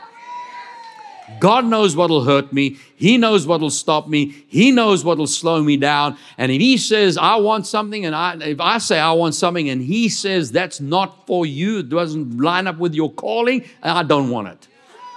God 1.41 1.65
knows 1.65 1.97
what'll 1.97 2.25
hurt 2.25 2.53
me. 2.53 2.79
He 2.95 3.19
knows 3.19 3.47
what'll 3.47 3.71
stop 3.71 4.09
me. 4.09 4.45
He 4.47 4.71
knows 4.71 5.05
what'll 5.05 5.27
slow 5.27 5.63
me 5.63 5.77
down. 5.77 6.17
And 6.39 6.53
if 6.53 6.61
He 6.61 6.77
says, 6.77 7.19
I 7.19 7.37
want 7.37 7.67
something, 7.67 8.05
and 8.07 8.15
I, 8.15 8.37
if 8.41 8.61
I 8.61 8.79
say 8.79 8.99
I 8.99 9.13
want 9.13 9.35
something, 9.35 9.69
and 9.69 9.83
He 9.83 10.09
says 10.09 10.53
that's 10.53 10.81
not 10.81 11.27
for 11.27 11.45
you, 11.45 11.81
it 11.81 11.89
doesn't 11.89 12.39
line 12.39 12.67
up 12.67 12.79
with 12.79 12.95
your 12.95 13.11
calling, 13.13 13.65
I 13.83 14.03
don't 14.03 14.31
want 14.31 14.49
it. 14.49 14.69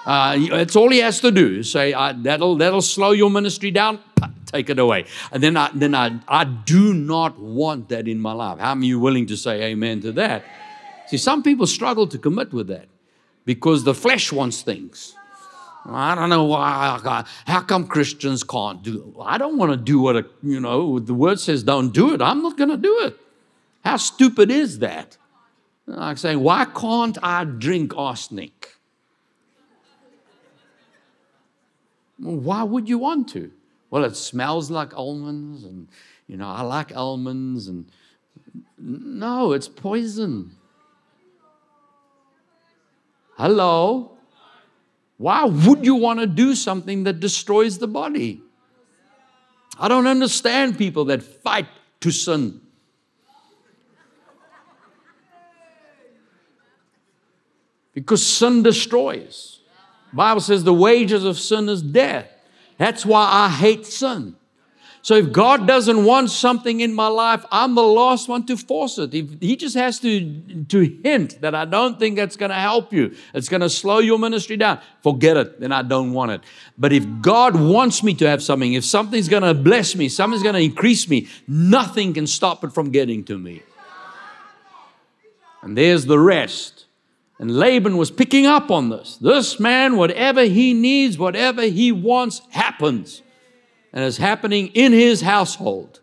Uh, 0.06 0.36
it's 0.38 0.76
all 0.76 0.90
He 0.90 1.00
has 1.00 1.20
to 1.22 1.32
do. 1.32 1.64
Say, 1.64 1.92
that'll, 1.92 2.56
that'll 2.56 2.82
slow 2.82 3.12
your 3.12 3.30
ministry 3.30 3.72
down, 3.72 4.00
take 4.46 4.70
it 4.70 4.80
away. 4.80 5.06
And 5.32 5.44
then, 5.44 5.58
I, 5.58 5.70
then 5.74 5.94
I, 5.94 6.20
I 6.28 6.44
do 6.44 6.94
not 6.94 7.40
want 7.40 7.90
that 7.90 8.08
in 8.08 8.20
my 8.20 8.34
life. 8.34 8.60
How 8.60 8.74
many 8.76 8.88
you 8.88 9.00
willing 9.00 9.28
to 9.28 9.38
say 9.38 9.64
amen 9.64 10.02
to 10.02 10.12
that? 10.14 10.44
See, 11.08 11.18
some 11.18 11.44
people 11.44 11.68
struggle 11.68 12.08
to 12.08 12.18
commit 12.18 12.52
with 12.52 12.68
that 12.68 12.88
because 13.46 13.84
the 13.84 13.94
flesh 13.94 14.32
wants 14.32 14.64
things. 14.64 15.16
I 15.88 16.16
don't 16.16 16.30
know 16.30 16.46
why. 16.46 17.24
How 17.46 17.62
come 17.62 17.88
Christians 17.88 18.44
can't 18.44 18.82
do 18.82 19.14
it? 19.16 19.22
I 19.22 19.38
don't 19.38 19.58
want 19.58 19.72
to 19.72 19.78
do 19.78 20.00
what, 20.00 20.16
a, 20.16 20.26
you 20.42 20.60
know, 20.60 21.00
the 21.00 21.14
word 21.14 21.40
says 21.40 21.64
don't 21.64 21.94
do 21.94 22.14
it. 22.14 22.22
I'm 22.22 22.42
not 22.42 22.58
going 22.58 22.72
to 22.72 22.78
do 22.78 23.02
it. 23.02 23.18
How 23.84 23.98
stupid 23.98 24.50
is 24.50 24.80
that? 24.80 25.18
Like 25.86 26.18
saying, 26.18 26.40
why 26.40 26.66
can't 26.66 27.18
I 27.22 27.44
drink 27.44 27.96
arsenic? 27.96 28.72
Why 32.18 32.64
would 32.64 32.90
you 32.90 32.98
want 32.98 33.30
to? 33.30 33.52
Well, 33.92 34.04
it 34.06 34.16
smells 34.16 34.72
like 34.72 34.98
almonds, 34.98 35.64
and, 35.64 35.88
you 36.28 36.38
know, 36.38 36.48
I 36.48 36.62
like 36.64 36.96
almonds, 36.96 37.68
and 37.68 37.86
no, 38.80 39.52
it's 39.52 39.68
poison. 39.68 40.56
Hello? 43.38 44.15
Why 45.18 45.46
would 45.46 45.86
you 45.86 45.96
want 45.96 46.20
to 46.20 46.28
do 46.28 46.56
something 46.56 47.04
that 47.06 47.20
destroys 47.20 47.78
the 47.78 47.88
body? 47.88 48.42
I 49.80 49.88
don't 49.88 50.08
understand 50.08 50.78
people 50.78 51.06
that 51.06 51.24
fight 51.24 51.68
to 52.02 52.12
sin. 52.12 52.62
Because 57.94 58.26
sin 58.26 58.62
destroys. 58.62 59.60
Bible 60.12 60.42
says 60.42 60.64
the 60.64 60.74
wages 60.74 61.24
of 61.24 61.40
sin 61.40 61.70
is 61.70 61.82
death. 61.82 62.30
That's 62.78 63.06
why 63.06 63.28
I 63.32 63.50
hate 63.50 63.86
sin. 63.86 64.36
So 65.06 65.14
if 65.14 65.32
God 65.32 65.68
doesn't 65.68 66.04
want 66.04 66.32
something 66.32 66.80
in 66.80 66.92
my 66.92 67.06
life, 67.06 67.46
I'm 67.52 67.76
the 67.76 67.84
last 67.84 68.28
one 68.28 68.44
to 68.48 68.58
force 68.58 68.98
it. 68.98 69.14
If 69.14 69.40
He 69.40 69.56
just 69.56 69.76
has 69.76 70.00
to, 70.00 70.64
to 70.64 71.00
hint 71.04 71.42
that 71.42 71.54
I 71.54 71.66
don't 71.66 72.00
think 72.00 72.16
that's 72.16 72.36
going 72.36 72.50
to 72.50 72.56
help 72.56 72.92
you, 72.92 73.14
it's 73.32 73.48
going 73.48 73.62
to 73.62 73.70
slow 73.70 74.00
your 74.00 74.18
ministry 74.18 74.58
down, 74.58 74.80
forget 75.04 75.38
it, 75.38 75.60
then 75.60 75.72
I 75.72 75.84
don't 75.84 76.14
want 76.14 76.32
it. 76.32 76.42
But 76.76 76.92
if 76.92 77.06
God 77.22 77.56
wants 77.56 78.02
me 78.02 78.16
to 78.16 78.28
have 78.28 78.42
something, 78.42 78.74
if 78.74 78.84
something's 78.84 79.30
going 79.30 79.44
to 79.44 79.54
bless 79.54 79.96
me, 79.96 80.10
something's 80.10 80.42
going 80.42 80.56
to 80.56 80.62
increase 80.62 81.08
me, 81.08 81.28
nothing 81.48 82.16
can 82.16 82.26
stop 82.26 82.64
it 82.64 82.74
from 82.74 82.90
getting 82.90 83.24
to 83.26 83.38
me. 83.38 83.62
And 85.62 85.78
there's 85.78 86.06
the 86.06 86.18
rest. 86.18 86.86
And 87.38 87.52
Laban 87.52 87.98
was 87.98 88.10
picking 88.10 88.48
up 88.48 88.72
on 88.72 88.90
this. 88.90 89.18
This 89.18 89.60
man, 89.60 89.98
whatever 89.98 90.46
he 90.46 90.74
needs, 90.74 91.20
whatever 91.20 91.62
he 91.62 91.92
wants, 91.92 92.42
happens 92.50 93.22
and 93.96 94.04
is 94.04 94.18
happening 94.18 94.68
in 94.74 94.92
his 94.92 95.22
household. 95.22 96.02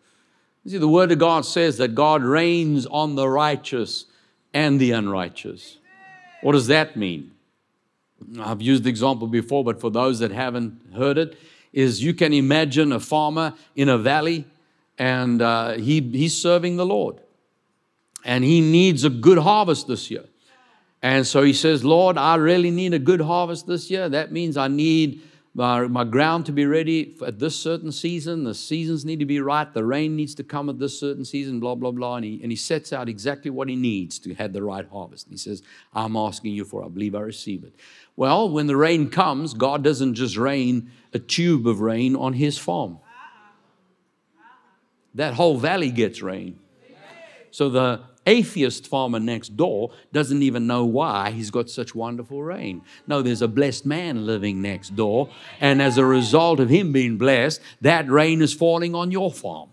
You 0.65 0.73
see, 0.73 0.79
the 0.79 0.89
Word 0.89 1.13
of 1.13 1.19
God 1.19 1.45
says 1.45 1.77
that 1.77 1.95
God 1.95 2.23
rains 2.25 2.87
on 2.87 3.15
the 3.15 3.29
righteous 3.29 4.07
and 4.55 4.81
the 4.81 4.93
unrighteous. 4.93 5.77
What 6.41 6.53
does 6.53 6.69
that 6.69 6.97
mean? 6.97 7.33
I've 8.41 8.63
used 8.63 8.85
the 8.85 8.91
example 8.91 9.27
before, 9.27 9.63
but 9.63 9.81
for 9.81 9.91
those 9.91 10.21
that 10.21 10.31
haven't 10.31 10.81
heard 10.95 11.19
it, 11.19 11.39
is 11.73 12.03
you 12.03 12.15
can 12.15 12.33
imagine 12.33 12.93
a 12.93 13.01
farmer 13.01 13.55
in 13.77 13.89
a 13.89 13.99
valley 13.99 14.47
and 14.99 15.43
uh, 15.43 15.73
he, 15.73 16.01
he's 16.01 16.37
serving 16.37 16.77
the 16.77 16.87
Lord. 16.87 17.21
And 18.25 18.45
he 18.45 18.61
needs 18.61 19.05
a 19.05 19.11
good 19.11 19.39
harvest 19.39 19.89
this 19.89 20.11
year. 20.11 20.25
And 21.03 21.27
so 21.27 21.43
he 21.43 21.53
says, 21.53 21.85
Lord, 21.85 22.17
I 22.17 22.37
really 22.37 22.71
need 22.71 22.95
a 22.95 22.99
good 22.99 23.21
harvest 23.21 23.67
this 23.67 23.91
year. 23.91 24.09
That 24.09 24.31
means 24.31 24.57
I 24.57 24.69
need 24.69 25.23
my, 25.55 25.87
my 25.87 26.05
ground 26.05 26.47
to 26.47 26.53
be 26.53 26.65
ready 26.65 27.15
at 27.27 27.39
this 27.39 27.55
certain 27.55 27.93
season. 27.93 28.45
The 28.45 28.55
seasons 28.55 29.05
need 29.05 29.19
to 29.19 29.27
be 29.27 29.41
right. 29.41 29.73
The 29.73 29.85
rain 29.85 30.17
needs 30.17 30.35
to 30.37 30.45
come 30.45 30.71
at 30.71 30.79
this 30.79 30.99
certain 30.99 31.27
season, 31.27 31.61
blah, 31.61 31.75
blah, 31.75 31.91
blah. 31.91 32.17
And 32.17 32.25
he, 32.25 32.41
and 32.43 32.51
he 32.51 32.57
sets 32.57 32.93
out 32.93 33.09
exactly 33.09 33.51
what 33.51 33.69
he 33.69 33.77
needs 33.77 34.19
to 34.21 34.35
have 34.35 34.55
the 34.55 34.63
right 34.63 34.87
harvest. 34.91 35.27
He 35.29 35.37
says, 35.37 35.63
I'm 35.93 36.17
asking 36.17 36.55
you 36.55 36.65
for, 36.65 36.85
I 36.85 36.89
believe 36.89 37.15
I 37.15 37.21
receive 37.21 37.65
it. 37.65 37.75
Well, 38.17 38.49
when 38.49 38.67
the 38.67 38.77
rain 38.77 39.11
comes, 39.11 39.53
God 39.53 39.85
doesn't 39.85 40.15
just 40.15 40.37
rain 40.37 40.91
a 41.13 41.19
tube 41.19 41.67
of 41.67 41.81
rain 41.81 42.17
on 42.17 42.33
his 42.33 42.57
farm. 42.57 42.99
That 45.15 45.35
whole 45.35 45.59
valley 45.59 45.91
gets 45.91 46.23
rain. 46.23 46.59
So 47.51 47.69
the 47.69 48.01
atheist 48.27 48.87
farmer 48.87 49.21
next 49.21 49.57
door 49.57 49.91
doesn't 50.13 50.43
even 50.43 50.67
know 50.67 50.85
why 50.85 51.31
he's 51.31 51.51
got 51.51 51.69
such 51.69 51.95
wonderful 51.95 52.43
rain. 52.43 52.83
No, 53.07 53.23
there's 53.23 53.43
a 53.43 53.49
blessed 53.49 53.87
man 53.87 54.27
living 54.27 54.63
next 54.63 54.97
door, 54.97 55.29
and 55.61 55.83
as 55.83 55.99
a 55.99 56.05
result 56.05 56.61
of 56.61 56.69
him 56.69 56.93
being 56.93 57.19
blessed, 57.19 57.61
that 57.81 58.11
rain 58.11 58.43
is 58.43 58.55
falling 58.55 58.95
on 58.95 59.11
your 59.11 59.33
farm. 59.33 59.71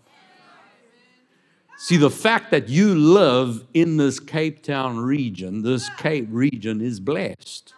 See, 1.78 1.96
the 1.96 2.10
fact 2.10 2.50
that 2.50 2.68
you 2.68 2.94
live 2.94 3.64
in 3.72 3.96
this 3.96 4.20
Cape 4.20 4.62
Town 4.62 4.98
region, 4.98 5.62
this 5.62 5.88
Cape 5.96 6.26
region 6.28 6.82
is 6.82 7.00
blessed. 7.00 7.72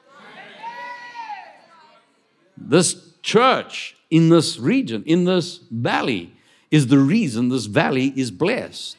This 2.57 3.13
church 3.23 3.97
in 4.11 4.29
this 4.29 4.59
region, 4.59 5.05
in 5.07 5.25
this 5.25 5.61
valley, 5.71 6.35
is 6.71 6.89
the 6.89 6.99
reason 6.99 7.49
this 7.49 7.67
valley 7.67 8.13
is 8.17 8.31
blessed. 8.31 8.97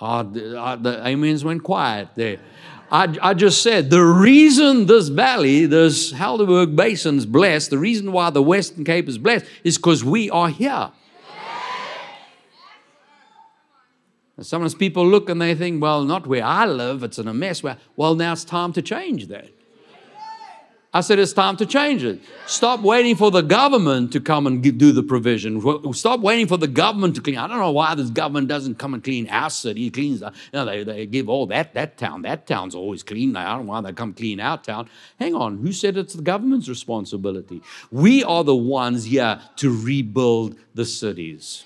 The, 0.00 1.00
amens 1.04 1.44
went 1.44 1.62
quiet 1.62 2.08
there. 2.14 2.38
I, 2.90 3.14
I 3.20 3.34
just 3.34 3.62
said 3.62 3.90
the 3.90 4.02
reason 4.02 4.86
this 4.86 5.08
valley, 5.08 5.66
this 5.66 6.12
Helderberg 6.12 6.74
Basin 6.74 7.18
is 7.18 7.26
blessed, 7.26 7.70
the 7.70 7.78
reason 7.78 8.12
why 8.12 8.30
the 8.30 8.42
Western 8.42 8.84
Cape 8.84 9.08
is 9.08 9.18
blessed 9.18 9.44
is 9.62 9.76
because 9.76 10.04
we 10.04 10.30
are 10.30 10.48
here. 10.48 10.90
And 14.36 14.46
sometimes 14.46 14.74
people 14.76 15.06
look 15.06 15.28
and 15.28 15.42
they 15.42 15.54
think, 15.56 15.82
well, 15.82 16.04
not 16.04 16.26
where 16.26 16.44
I 16.44 16.64
live, 16.64 17.02
it's 17.02 17.18
in 17.18 17.26
a 17.26 17.34
mess. 17.34 17.62
Well, 17.96 18.14
now 18.14 18.32
it's 18.32 18.44
time 18.44 18.72
to 18.74 18.82
change 18.82 19.26
that. 19.26 19.50
I 20.98 21.00
said, 21.00 21.20
it's 21.20 21.32
time 21.32 21.56
to 21.58 21.64
change 21.66 22.02
it. 22.02 22.18
Stop 22.46 22.80
waiting 22.80 23.14
for 23.14 23.30
the 23.30 23.40
government 23.40 24.12
to 24.14 24.20
come 24.20 24.48
and 24.48 24.60
do 24.60 24.90
the 24.90 25.04
provision. 25.04 25.62
Stop 25.94 26.18
waiting 26.18 26.48
for 26.48 26.56
the 26.56 26.66
government 26.66 27.14
to 27.14 27.20
clean. 27.20 27.38
I 27.38 27.46
don't 27.46 27.60
know 27.60 27.70
why 27.70 27.94
this 27.94 28.10
government 28.10 28.48
doesn't 28.48 28.80
come 28.80 28.94
and 28.94 29.04
clean 29.04 29.28
our 29.28 29.48
city. 29.48 29.86
It 29.86 29.94
cleans, 29.94 30.22
you 30.22 30.30
know, 30.52 30.64
they, 30.64 30.82
they 30.82 31.06
give 31.06 31.28
all 31.28 31.46
that, 31.46 31.74
that 31.74 31.98
town. 31.98 32.22
That 32.22 32.48
town's 32.48 32.74
always 32.74 33.04
clean. 33.04 33.36
I 33.36 33.54
don't 33.54 33.66
know 33.66 33.70
why 33.70 33.80
they 33.80 33.92
come 33.92 34.12
clean 34.12 34.40
our 34.40 34.58
town. 34.58 34.90
Hang 35.20 35.36
on, 35.36 35.58
who 35.58 35.72
said 35.72 35.96
it's 35.96 36.14
the 36.14 36.22
government's 36.22 36.68
responsibility? 36.68 37.62
We 37.92 38.24
are 38.24 38.42
the 38.42 38.56
ones 38.56 39.04
here 39.04 39.40
to 39.58 39.70
rebuild 39.70 40.56
the 40.74 40.84
cities. 40.84 41.64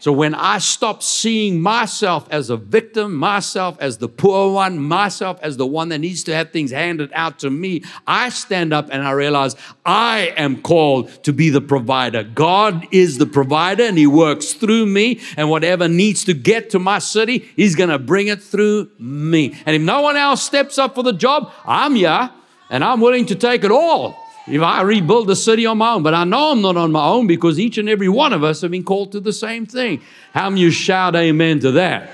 So 0.00 0.12
when 0.12 0.34
I 0.34 0.58
stop 0.58 1.02
seeing 1.02 1.60
myself 1.60 2.26
as 2.30 2.48
a 2.48 2.56
victim, 2.56 3.14
myself 3.14 3.76
as 3.80 3.98
the 3.98 4.08
poor 4.08 4.52
one, 4.54 4.78
myself 4.78 5.38
as 5.42 5.58
the 5.58 5.66
one 5.66 5.90
that 5.90 5.98
needs 5.98 6.24
to 6.24 6.34
have 6.34 6.50
things 6.50 6.70
handed 6.70 7.10
out 7.14 7.38
to 7.40 7.50
me, 7.50 7.84
I 8.06 8.30
stand 8.30 8.72
up 8.72 8.88
and 8.90 9.02
I 9.02 9.10
realize 9.10 9.56
I 9.84 10.32
am 10.38 10.62
called 10.62 11.10
to 11.24 11.34
be 11.34 11.50
the 11.50 11.60
provider. 11.60 12.22
God 12.22 12.88
is 12.90 13.18
the 13.18 13.26
provider 13.26 13.84
and 13.84 13.98
He 13.98 14.06
works 14.06 14.54
through 14.54 14.86
me. 14.86 15.20
And 15.36 15.50
whatever 15.50 15.86
needs 15.86 16.24
to 16.24 16.34
get 16.34 16.70
to 16.70 16.78
my 16.78 16.98
city, 16.98 17.50
He's 17.54 17.76
going 17.76 17.90
to 17.90 17.98
bring 17.98 18.28
it 18.28 18.42
through 18.42 18.90
me. 18.98 19.54
And 19.66 19.76
if 19.76 19.82
no 19.82 20.00
one 20.00 20.16
else 20.16 20.42
steps 20.42 20.78
up 20.78 20.94
for 20.94 21.02
the 21.02 21.12
job, 21.12 21.52
I'm 21.66 21.94
here 21.94 22.30
and 22.70 22.82
I'm 22.82 23.00
willing 23.00 23.26
to 23.26 23.34
take 23.34 23.64
it 23.64 23.70
all 23.70 24.16
if 24.50 24.62
I 24.62 24.82
rebuild 24.82 25.28
the 25.28 25.36
city 25.36 25.66
on 25.66 25.78
my 25.78 25.92
own. 25.92 26.02
But 26.02 26.14
I 26.14 26.24
know 26.24 26.52
I'm 26.52 26.62
not 26.62 26.76
on 26.76 26.92
my 26.92 27.04
own 27.04 27.26
because 27.26 27.58
each 27.58 27.78
and 27.78 27.88
every 27.88 28.08
one 28.08 28.32
of 28.32 28.42
us 28.42 28.60
have 28.62 28.70
been 28.70 28.84
called 28.84 29.12
to 29.12 29.20
the 29.20 29.32
same 29.32 29.66
thing. 29.66 30.02
How 30.32 30.50
many 30.50 30.62
you 30.62 30.70
shout 30.70 31.14
amen 31.14 31.60
to 31.60 31.72
that? 31.72 32.10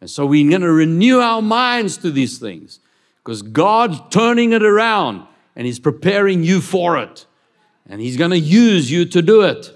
And 0.00 0.08
so 0.08 0.26
we're 0.26 0.48
going 0.48 0.62
to 0.62 0.70
renew 0.70 1.18
our 1.18 1.42
minds 1.42 1.96
to 1.98 2.10
these 2.10 2.38
things 2.38 2.80
because 3.24 3.42
God's 3.42 4.00
turning 4.10 4.52
it 4.52 4.62
around 4.62 5.26
and 5.56 5.66
He's 5.66 5.80
preparing 5.80 6.44
you 6.44 6.60
for 6.60 6.98
it. 6.98 7.26
And 7.88 8.00
He's 8.00 8.16
going 8.16 8.30
to 8.30 8.38
use 8.38 8.90
you 8.90 9.04
to 9.06 9.22
do 9.22 9.42
it. 9.42 9.72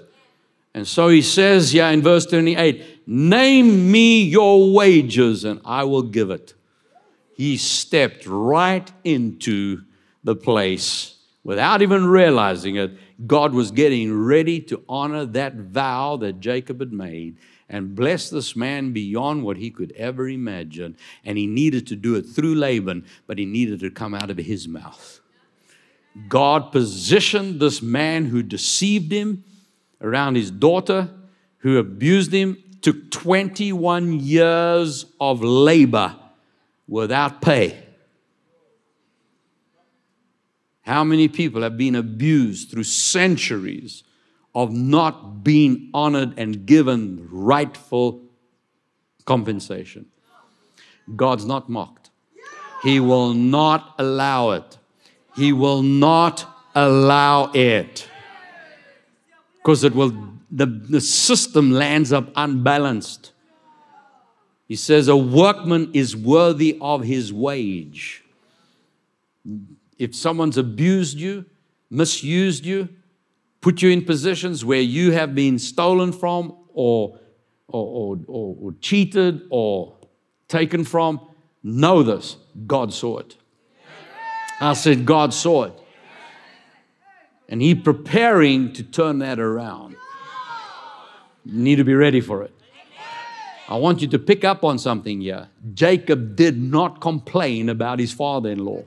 And 0.73 0.87
so 0.87 1.09
He 1.09 1.21
says, 1.21 1.73
yeah, 1.73 1.89
in 1.89 2.01
verse 2.01 2.25
28, 2.25 3.07
name 3.07 3.91
me 3.91 4.23
your 4.23 4.71
wages 4.71 5.43
and 5.43 5.59
I 5.65 5.83
will 5.83 6.03
give 6.03 6.29
it. 6.29 6.53
He 7.35 7.57
stepped 7.57 8.25
right 8.25 8.89
into 9.03 9.83
the 10.23 10.35
place 10.35 11.15
without 11.43 11.81
even 11.81 12.05
realizing 12.05 12.77
it. 12.77 12.91
God 13.27 13.53
was 13.53 13.71
getting 13.71 14.13
ready 14.13 14.59
to 14.61 14.83
honor 14.87 15.25
that 15.25 15.55
vow 15.55 16.17
that 16.17 16.39
Jacob 16.39 16.79
had 16.79 16.93
made 16.93 17.37
and 17.69 17.95
bless 17.95 18.29
this 18.29 18.55
man 18.55 18.93
beyond 18.93 19.43
what 19.43 19.57
he 19.57 19.69
could 19.69 19.91
ever 19.93 20.27
imagine. 20.27 20.97
And 21.25 21.37
he 21.37 21.47
needed 21.47 21.87
to 21.87 21.95
do 21.95 22.15
it 22.15 22.23
through 22.23 22.55
Laban, 22.55 23.05
but 23.27 23.37
he 23.37 23.45
needed 23.45 23.79
to 23.81 23.89
come 23.89 24.13
out 24.13 24.29
of 24.29 24.37
his 24.37 24.67
mouth. 24.67 25.19
God 26.29 26.71
positioned 26.71 27.59
this 27.59 27.81
man 27.81 28.25
who 28.25 28.43
deceived 28.43 29.11
him 29.11 29.43
around 30.01 30.35
his 30.35 30.51
daughter, 30.51 31.09
who 31.59 31.77
abused 31.79 32.31
him, 32.31 32.57
took 32.81 33.09
21 33.09 34.19
years 34.19 35.05
of 35.19 35.41
labor 35.41 36.15
without 36.87 37.41
pay 37.41 37.82
how 40.83 41.03
many 41.03 41.27
people 41.27 41.61
have 41.61 41.77
been 41.77 41.95
abused 41.95 42.69
through 42.69 42.83
centuries 42.83 44.03
of 44.53 44.71
not 44.71 45.43
being 45.43 45.89
honored 45.93 46.37
and 46.37 46.65
given 46.65 47.27
rightful 47.31 48.21
compensation? 49.25 50.05
God's 51.15 51.45
not 51.45 51.69
mocked. 51.69 52.09
He 52.81 52.99
will 52.99 53.33
not 53.33 53.95
allow 53.97 54.51
it. 54.51 54.77
He 55.35 55.53
will 55.53 55.81
not 55.81 56.45
allow 56.75 57.49
it. 57.53 58.09
Because 59.57 59.85
it 59.85 59.95
will, 59.95 60.11
the, 60.51 60.65
the 60.65 60.99
system 60.99 61.71
lands 61.71 62.11
up 62.11 62.29
unbalanced. 62.35 63.31
He 64.67 64.75
says, 64.75 65.07
A 65.07 65.15
workman 65.15 65.91
is 65.93 66.13
worthy 66.13 66.77
of 66.81 67.03
his 67.03 67.31
wage 67.31 68.23
if 69.97 70.15
someone's 70.15 70.57
abused 70.57 71.17
you, 71.17 71.45
misused 71.89 72.65
you, 72.65 72.89
put 73.61 73.81
you 73.81 73.89
in 73.89 74.03
positions 74.03 74.65
where 74.65 74.81
you 74.81 75.11
have 75.11 75.33
been 75.33 75.57
stolen 75.59 76.11
from 76.11 76.55
or, 76.73 77.19
or, 77.67 78.19
or, 78.27 78.55
or, 78.59 78.73
cheated 78.81 79.41
or 79.49 79.95
taken 80.47 80.83
from, 80.83 81.19
know 81.63 82.03
this 82.03 82.37
God 82.67 82.93
saw 82.93 83.19
it. 83.19 83.37
I 84.59 84.73
said, 84.73 85.05
God 85.05 85.33
saw 85.33 85.63
it. 85.63 85.73
And 87.49 87.61
He 87.61 87.75
preparing 87.75 88.73
to 88.73 88.83
turn 88.83 89.19
that 89.19 89.39
around. 89.39 89.95
You 91.45 91.61
need 91.61 91.75
to 91.75 91.83
be 91.83 91.93
ready 91.93 92.21
for 92.21 92.43
it. 92.43 92.53
I 93.67 93.77
want 93.77 94.01
you 94.01 94.07
to 94.09 94.19
pick 94.19 94.43
up 94.43 94.63
on 94.63 94.77
something 94.77 95.21
here. 95.21 95.49
Jacob 95.73 96.35
did 96.35 96.61
not 96.61 97.01
complain 97.01 97.69
about 97.69 97.99
his 97.99 98.11
father 98.11 98.49
in 98.49 98.59
law. 98.59 98.83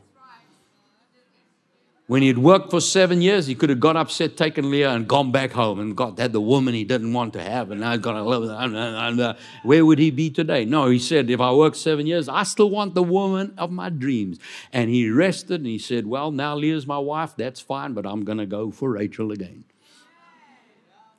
When 2.09 2.23
he'd 2.23 2.39
worked 2.39 2.71
for 2.71 2.81
seven 2.81 3.21
years, 3.21 3.49
he 3.49 3.57
could 3.57 3.69
have 3.69 3.81
got 3.81 3.97
upset, 3.97 4.37
taken 4.37 4.71
Leah, 4.71 4.93
and 4.93 5.09
gone 5.09 5.33
back 5.33 5.51
home 5.51 5.81
and 5.81 5.97
got 5.97 6.17
had 6.21 6.33
the 6.33 6.41
woman 6.41 6.73
he 6.73 6.85
didn't 6.85 7.13
want 7.13 7.33
to 7.33 7.43
have, 7.43 7.73
and 7.73 7.81
now 7.81 7.91
he's 7.91 8.01
got 8.01 8.13
to 8.13 8.23
live. 8.23 8.49
And, 8.49 9.21
uh, 9.21 9.35
where 9.65 9.85
would 9.85 9.99
he 9.99 10.13
be 10.13 10.31
today? 10.31 10.65
No, 10.65 10.89
he 10.89 11.01
said, 11.01 11.29
if 11.31 11.41
I 11.41 11.53
work 11.53 11.75
seven 11.75 12.07
years, 12.07 12.29
I 12.29 12.45
still 12.45 12.71
want 12.71 12.95
the 12.95 13.03
woman 13.03 13.55
of 13.59 13.73
my 13.73 13.89
dreams. 13.89 14.39
And 14.73 14.89
he 14.89 15.11
rested 15.11 15.61
and 15.61 15.67
he 15.67 15.79
said, 15.79 16.07
well, 16.07 16.31
now 16.31 16.55
Leah's 16.55 16.87
my 16.87 16.99
wife. 16.99 17.35
That's 17.37 17.61
fine, 17.61 17.93
but 17.93 18.07
I'm 18.07 18.25
going 18.25 18.39
to 18.39 18.47
go 18.47 18.71
for 18.71 18.89
Rachel 18.91 19.33
again. 19.33 19.65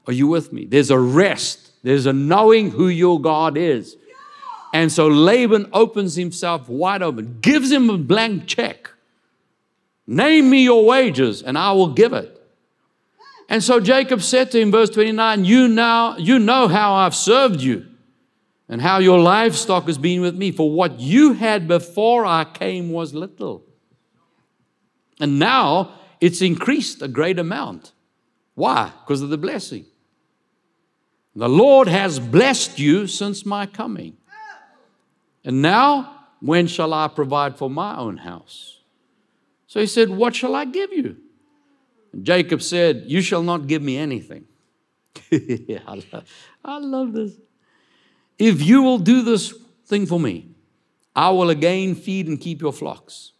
Are 0.05 0.13
you 0.13 0.27
with 0.27 0.53
me? 0.53 0.65
There's 0.65 0.89
a 0.89 0.97
rest. 0.97 1.71
There's 1.83 2.05
a 2.05 2.13
knowing 2.13 2.71
who 2.71 2.87
your 2.87 3.19
God 3.19 3.57
is. 3.57 3.97
And 4.73 4.89
so 4.89 5.07
Laban 5.07 5.69
opens 5.73 6.15
himself 6.15 6.69
wide 6.69 7.01
open, 7.01 7.39
gives 7.41 7.69
him 7.71 7.89
a 7.89 7.97
blank 7.97 8.47
check 8.47 8.91
Name 10.07 10.49
me 10.49 10.63
your 10.63 10.85
wages, 10.85 11.43
and 11.43 11.57
I 11.57 11.73
will 11.73 11.89
give 11.89 12.13
it. 12.13 12.33
And 13.49 13.63
so 13.63 13.79
Jacob 13.79 14.21
said 14.21 14.51
to 14.51 14.59
him, 14.59 14.71
verse 14.71 14.89
29, 14.89 15.45
You 15.45 15.67
now 15.67 16.17
you 16.17 16.39
know 16.39 16.67
how 16.67 16.93
I've 16.93 17.15
served 17.15 17.61
you, 17.61 17.85
and 18.69 18.81
how 18.81 18.99
your 18.99 19.19
livestock 19.19 19.85
has 19.85 19.97
been 19.97 20.21
with 20.21 20.35
me. 20.35 20.51
For 20.51 20.71
what 20.71 20.99
you 20.99 21.33
had 21.33 21.67
before 21.67 22.25
I 22.25 22.45
came 22.45 22.91
was 22.91 23.13
little. 23.13 23.63
And 25.19 25.39
now 25.39 25.93
it's 26.21 26.41
increased 26.41 27.01
a 27.01 27.07
great 27.07 27.39
amount. 27.39 27.91
Why? 28.55 28.91
Because 29.01 29.21
of 29.21 29.29
the 29.29 29.37
blessing. 29.37 29.85
The 31.35 31.49
Lord 31.49 31.87
has 31.87 32.19
blessed 32.19 32.79
you 32.79 33.07
since 33.07 33.45
my 33.45 33.65
coming. 33.65 34.17
And 35.43 35.61
now, 35.61 36.25
when 36.41 36.67
shall 36.67 36.93
I 36.93 37.07
provide 37.07 37.57
for 37.57 37.69
my 37.69 37.95
own 37.95 38.17
house? 38.17 38.76
So 39.67 39.81
he 39.81 39.85
said, 39.85 40.09
What 40.09 40.35
shall 40.35 40.55
I 40.55 40.65
give 40.65 40.91
you? 40.93 41.17
And 42.13 42.25
Jacob 42.25 42.61
said, 42.61 43.03
You 43.07 43.21
shall 43.21 43.43
not 43.43 43.67
give 43.67 43.81
me 43.81 43.97
anything. 43.97 44.45
I, 45.31 46.03
love, 46.11 46.23
I 46.63 46.77
love 46.79 47.13
this. 47.13 47.33
If 48.39 48.61
you 48.61 48.81
will 48.81 48.99
do 48.99 49.21
this 49.21 49.53
thing 49.85 50.05
for 50.05 50.19
me, 50.19 50.49
I 51.15 51.31
will 51.31 51.49
again 51.49 51.95
feed 51.95 52.27
and 52.27 52.39
keep 52.39 52.61
your 52.61 52.73
flocks. 52.73 53.33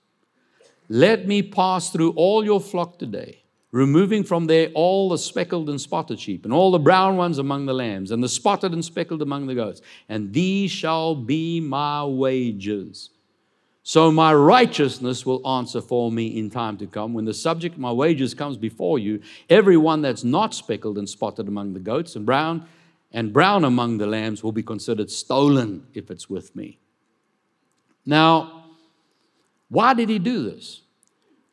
Let 0.90 1.28
me 1.28 1.44
pass 1.44 1.92
through 1.92 2.12
all 2.12 2.44
your 2.44 2.60
flock 2.60 2.98
today, 2.98 3.44
removing 3.72 4.24
from 4.24 4.48
there 4.48 4.70
all 4.74 5.10
the 5.10 5.18
speckled 5.18 5.70
and 5.70 5.80
spotted 5.80 6.20
sheep, 6.20 6.46
and 6.46 6.54
all 6.54 6.72
the 6.72 6.80
brown 6.80 7.18
ones 7.18 7.38
among 7.38 7.66
the 7.66 7.74
lambs, 7.74 8.10
and 8.10 8.24
the 8.24 8.30
spotted 8.30 8.74
and 8.74 8.84
speckled 8.84 9.22
among 9.22 9.48
the 9.48 9.56
goats. 9.56 9.82
And 10.10 10.34
these 10.34 10.72
shall 10.72 11.14
be 11.14 11.60
my 11.60 12.04
wages. 12.06 13.12
So 13.88 14.12
my 14.12 14.34
righteousness 14.34 15.26
will 15.26 15.48
answer 15.48 15.80
for 15.80 16.12
me 16.12 16.38
in 16.38 16.50
time 16.50 16.76
to 16.80 16.88
come. 16.88 17.14
When 17.14 17.24
the 17.24 17.34
subject 17.34 17.76
of 17.76 17.80
my 17.80 17.94
wages 17.94 18.34
comes 18.34 18.58
before 18.58 19.00
you, 19.00 19.22
every 19.50 19.78
one 19.78 20.02
that's 20.02 20.26
not 20.26 20.54
speckled 20.54 20.98
and 20.98 21.08
spotted 21.08 21.48
among 21.48 21.72
the 21.72 21.80
goats 21.80 22.14
and 22.18 22.26
brown 22.26 22.68
and 23.14 23.32
brown 23.32 23.64
among 23.64 23.98
the 23.98 24.06
lambs 24.06 24.44
will 24.44 24.52
be 24.52 24.62
considered 24.62 25.10
stolen 25.10 25.88
if 25.94 26.12
it's 26.12 26.30
with 26.30 26.54
me. 26.54 26.80
Now, 28.06 28.66
why 29.70 29.94
did 29.94 30.10
he 30.10 30.20
do 30.20 30.44
this? 30.44 30.82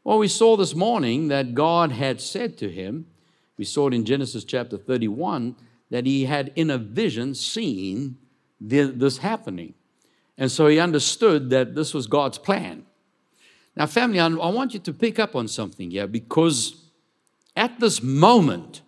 Well, 0.03 0.19
we 0.19 0.27
saw 0.27 0.57
this 0.57 0.75
morning 0.75 1.29
that 1.29 1.55
God 1.55 1.93
had 1.93 2.21
said 2.21 2.59
to 2.59 2.69
him, 2.69 3.07
we 3.57 3.65
saw 3.65 3.87
it 3.87 3.95
in 3.95 4.05
Genesis 4.05 4.43
chapter 4.43 4.77
31, 4.77 5.55
that 5.89 6.05
he 6.05 6.25
had 6.25 6.51
in 6.57 6.69
a 6.69 6.79
vision 6.79 7.37
seen 7.37 8.17
this 8.61 9.19
happening. 9.19 9.75
And 10.37 10.51
so 10.51 10.67
he 10.67 10.79
understood 10.79 11.51
that 11.51 11.75
this 11.75 11.95
was 11.95 12.07
God's 12.07 12.39
plan. 12.39 12.85
Now, 13.77 13.87
family, 13.87 14.21
I 14.21 14.29
want 14.29 14.75
you 14.75 14.81
to 14.81 14.93
pick 14.93 15.19
up 15.19 15.35
on 15.35 15.49
something 15.49 15.91
here 15.91 16.07
because 16.07 16.85
at 17.57 17.79
this 17.81 18.03
moment, 18.03 18.83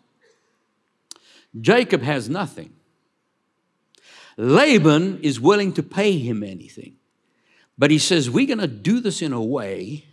Jacob 1.61 2.03
has 2.03 2.29
nothing. 2.29 2.73
Laban 4.37 5.21
is 5.23 5.41
willing 5.41 5.73
to 5.73 5.83
pay 5.83 6.19
him 6.19 6.43
anything. 6.43 6.97
But 7.79 7.91
he 7.91 7.99
says, 7.99 8.31
We're 8.31 8.47
going 8.47 8.59
to 8.59 8.67
do 8.67 9.01
this 9.01 9.23
in 9.23 9.33
a 9.33 9.43
way 9.43 10.05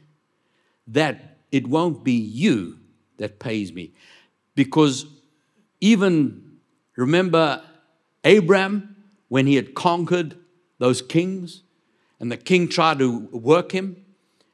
that 0.88 1.38
it 1.52 1.68
won't 1.68 2.04
be 2.04 2.14
you 2.14 2.80
that 3.18 3.40
pays 3.40 3.74
me. 3.74 3.94
Because 4.56 5.06
even 5.82 6.58
remember 6.96 7.62
Abraham 8.24 8.96
when 9.28 9.48
he 9.48 9.56
had 9.56 9.74
conquered 9.74 10.38
those 10.80 11.02
kings, 11.02 11.64
and 12.20 12.32
the 12.32 12.38
king 12.38 12.68
tried 12.68 13.00
to 13.00 13.20
work 13.32 13.72
him 13.72 14.06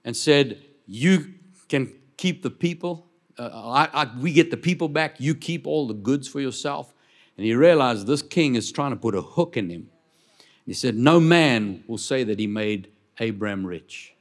and 0.03 0.15
said, 0.15 0.61
You 0.87 1.33
can 1.67 1.93
keep 2.17 2.41
the 2.43 2.49
people. 2.49 3.07
Uh, 3.37 3.49
I, 3.93 4.03
I, 4.03 4.11
we 4.19 4.33
get 4.33 4.51
the 4.51 4.57
people 4.57 4.89
back. 4.89 5.19
You 5.19 5.35
keep 5.35 5.65
all 5.65 5.87
the 5.87 5.93
goods 5.93 6.27
for 6.27 6.39
yourself. 6.39 6.93
And 7.37 7.45
he 7.45 7.53
realized 7.53 8.05
this 8.05 8.21
king 8.21 8.55
is 8.55 8.71
trying 8.71 8.91
to 8.91 8.97
put 8.97 9.15
a 9.15 9.21
hook 9.21 9.55
in 9.55 9.69
him. 9.69 9.89
He 10.65 10.73
said, 10.73 10.95
No 10.95 11.19
man 11.19 11.83
will 11.87 11.97
say 11.97 12.23
that 12.23 12.37
he 12.37 12.47
made 12.47 12.91
Abraham 13.19 13.65
rich. 13.65 14.13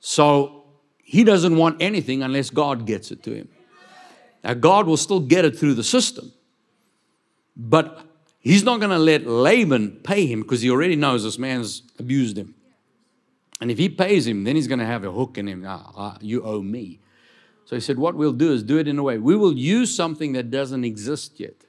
So 0.00 0.64
he 0.98 1.24
doesn't 1.24 1.56
want 1.56 1.82
anything 1.82 2.22
unless 2.22 2.50
God 2.50 2.86
gets 2.86 3.10
it 3.10 3.22
to 3.24 3.34
him. 3.34 3.48
Now, 4.42 4.54
God 4.54 4.86
will 4.86 4.96
still 4.96 5.20
get 5.20 5.44
it 5.44 5.58
through 5.58 5.74
the 5.74 5.84
system, 5.84 6.32
but 7.56 8.06
he's 8.40 8.64
not 8.64 8.80
going 8.80 8.90
to 8.90 8.98
let 8.98 9.26
Laban 9.26 10.00
pay 10.02 10.26
him 10.26 10.42
because 10.42 10.62
he 10.62 10.70
already 10.70 10.96
knows 10.96 11.22
this 11.22 11.38
man's 11.38 11.82
abused 11.98 12.36
him. 12.36 12.54
And 13.60 13.70
if 13.70 13.78
he 13.78 13.88
pays 13.88 14.26
him, 14.26 14.44
then 14.44 14.56
he's 14.56 14.66
going 14.66 14.78
to 14.78 14.86
have 14.86 15.04
a 15.04 15.12
hook 15.12 15.38
in 15.38 15.46
him. 15.46 15.64
Ah, 15.66 15.92
ah, 15.96 16.18
you 16.20 16.42
owe 16.42 16.62
me. 16.62 16.98
So 17.66 17.76
he 17.76 17.80
said, 17.80 17.98
What 17.98 18.14
we'll 18.16 18.32
do 18.32 18.52
is 18.52 18.62
do 18.62 18.78
it 18.78 18.88
in 18.88 18.98
a 18.98 19.02
way. 19.02 19.18
We 19.18 19.36
will 19.36 19.52
use 19.52 19.94
something 19.94 20.32
that 20.32 20.50
doesn't 20.50 20.84
exist 20.84 21.38
yet. 21.38 21.64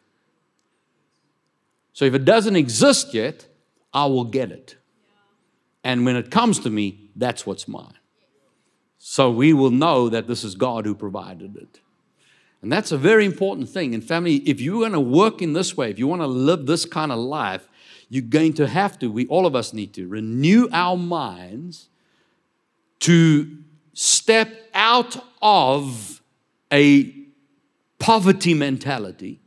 So 1.94 2.06
if 2.06 2.14
it 2.14 2.26
doesn't 2.26 2.56
exist 2.56 3.14
yet, 3.14 3.46
I 3.94 4.06
will 4.06 4.24
get 4.24 4.52
it. 4.52 4.78
And 5.84 6.06
when 6.06 6.16
it 6.16 6.32
comes 6.32 6.60
to 6.60 6.70
me, 6.70 7.10
that's 7.16 7.46
what's 7.46 7.68
mine. 7.68 7.94
So 8.98 9.30
we 9.30 9.52
will 9.52 9.72
know 9.72 10.10
that 10.10 10.28
this 10.28 10.44
is 10.44 10.56
God 10.56 10.86
who 10.86 10.96
provided 10.96 11.58
it. 11.58 11.80
And 12.62 12.72
that's 12.72 12.92
a 12.92 12.98
very 12.98 13.26
important 13.26 13.70
thing. 13.70 13.96
And 13.96 14.04
family, 14.04 14.36
if 14.36 14.62
you're 14.62 14.82
going 14.82 14.92
to 14.92 15.00
work 15.00 15.42
in 15.42 15.54
this 15.54 15.76
way, 15.76 15.90
if 15.90 15.98
you 15.98 16.08
want 16.08 16.22
to 16.22 16.28
live 16.28 16.68
this 16.68 16.86
kind 16.86 17.12
of 17.12 17.18
life, 17.18 17.68
you're 18.10 18.22
going 18.22 18.54
to 18.54 18.68
have 18.68 19.00
to, 19.00 19.12
we 19.12 19.26
all 19.28 19.46
of 19.46 19.56
us 19.56 19.74
need 19.74 19.94
to 19.94 20.08
renew 20.08 20.68
our 20.72 20.98
minds 20.98 21.90
to 23.00 23.58
step 23.94 24.70
out 24.74 25.18
of 25.42 26.22
a 26.72 27.14
poverty 28.00 28.54
mentality 28.54 29.40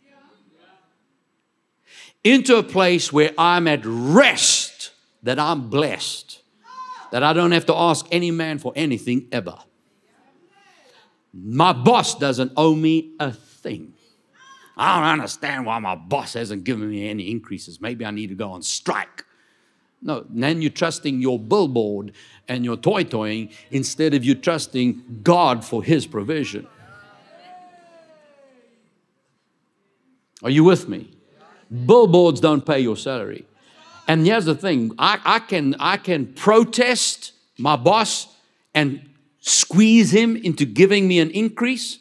into 2.25 2.57
a 2.57 2.63
place 2.63 3.13
where 3.13 3.33
I'm 3.37 3.69
at 3.69 3.81
rest, 3.85 4.93
that 5.23 5.39
I'm 5.39 5.69
blessed, 5.69 6.41
that 7.13 7.23
I 7.23 7.33
don't 7.33 7.53
have 7.53 7.67
to 7.67 7.75
ask 7.75 8.07
any 8.11 8.31
man 8.31 8.59
for 8.59 8.73
anything 8.75 9.29
ever. 9.31 9.59
My 11.37 11.73
boss 11.73 12.17
doesn't 12.17 12.53
owe 12.57 12.75
me 12.75 13.15
a 13.19 13.33
thing. 13.33 13.95
I 14.77 15.01
don't 15.01 15.09
understand 15.09 15.67
why 15.67 15.79
my 15.79 15.95
boss 15.95 16.35
hasn't 16.35 16.65
given 16.65 16.89
me 16.89 17.09
any 17.09 17.31
increases. 17.31 17.81
Maybe 17.81 18.05
I 18.05 18.11
need 18.11 18.29
to 18.29 18.35
go 18.35 18.53
on 18.53 18.63
strike. 18.63 19.25
No, 20.03 20.27
then 20.29 20.61
you're 20.61 20.71
trusting 20.71 21.21
your 21.21 21.39
billboard 21.39 22.13
and 22.47 22.65
your 22.65 22.77
toy 22.77 23.05
toying 23.05 23.51
instead 23.71 24.15
of 24.15 24.25
you 24.25 24.35
trusting 24.35 25.21
God 25.23 25.65
for 25.65 25.83
His 25.83 26.07
provision. 26.07 26.67
Are 30.43 30.51
you 30.51 30.63
with 30.63 30.89
me? 30.89 31.11
Billboards 31.87 32.41
don't 32.41 32.67
pay 32.67 32.81
your 32.81 32.97
salary. 32.97 33.47
And 34.07 34.27
here's 34.27 34.45
the 34.45 34.55
thing 34.55 34.93
I, 34.99 35.19
I, 35.25 35.39
can, 35.39 35.75
I 35.81 35.97
can 35.97 36.27
protest 36.35 37.33
my 37.57 37.77
boss 37.77 38.29
and 38.75 39.09
squeeze 39.47 40.11
him 40.11 40.37
into 40.37 40.65
giving 40.65 41.07
me 41.07 41.19
an 41.19 41.31
increase, 41.31 41.99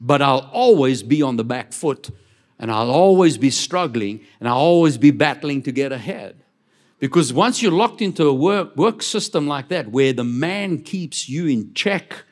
but 0.00 0.22
I'll 0.22 0.48
always 0.52 1.02
be 1.02 1.20
on 1.22 1.36
the 1.36 1.44
back 1.44 1.72
foot 1.72 2.10
and 2.58 2.70
I'll 2.70 2.90
always 2.90 3.36
be 3.36 3.50
struggling 3.50 4.20
and 4.40 4.48
I'll 4.48 4.56
always 4.56 4.96
be 4.96 5.10
battling 5.10 5.62
to 5.62 5.72
get 5.72 5.92
ahead. 5.92 6.42
Because 6.98 7.32
once 7.32 7.62
you're 7.62 7.72
locked 7.72 8.02
into 8.02 8.26
a 8.26 8.34
work, 8.34 8.76
work 8.76 9.02
system 9.02 9.46
like 9.46 9.68
that, 9.68 9.92
where 9.92 10.12
the 10.12 10.24
man 10.24 10.82
keeps 10.82 11.28
you 11.28 11.46
in 11.46 11.74
check 11.74 12.24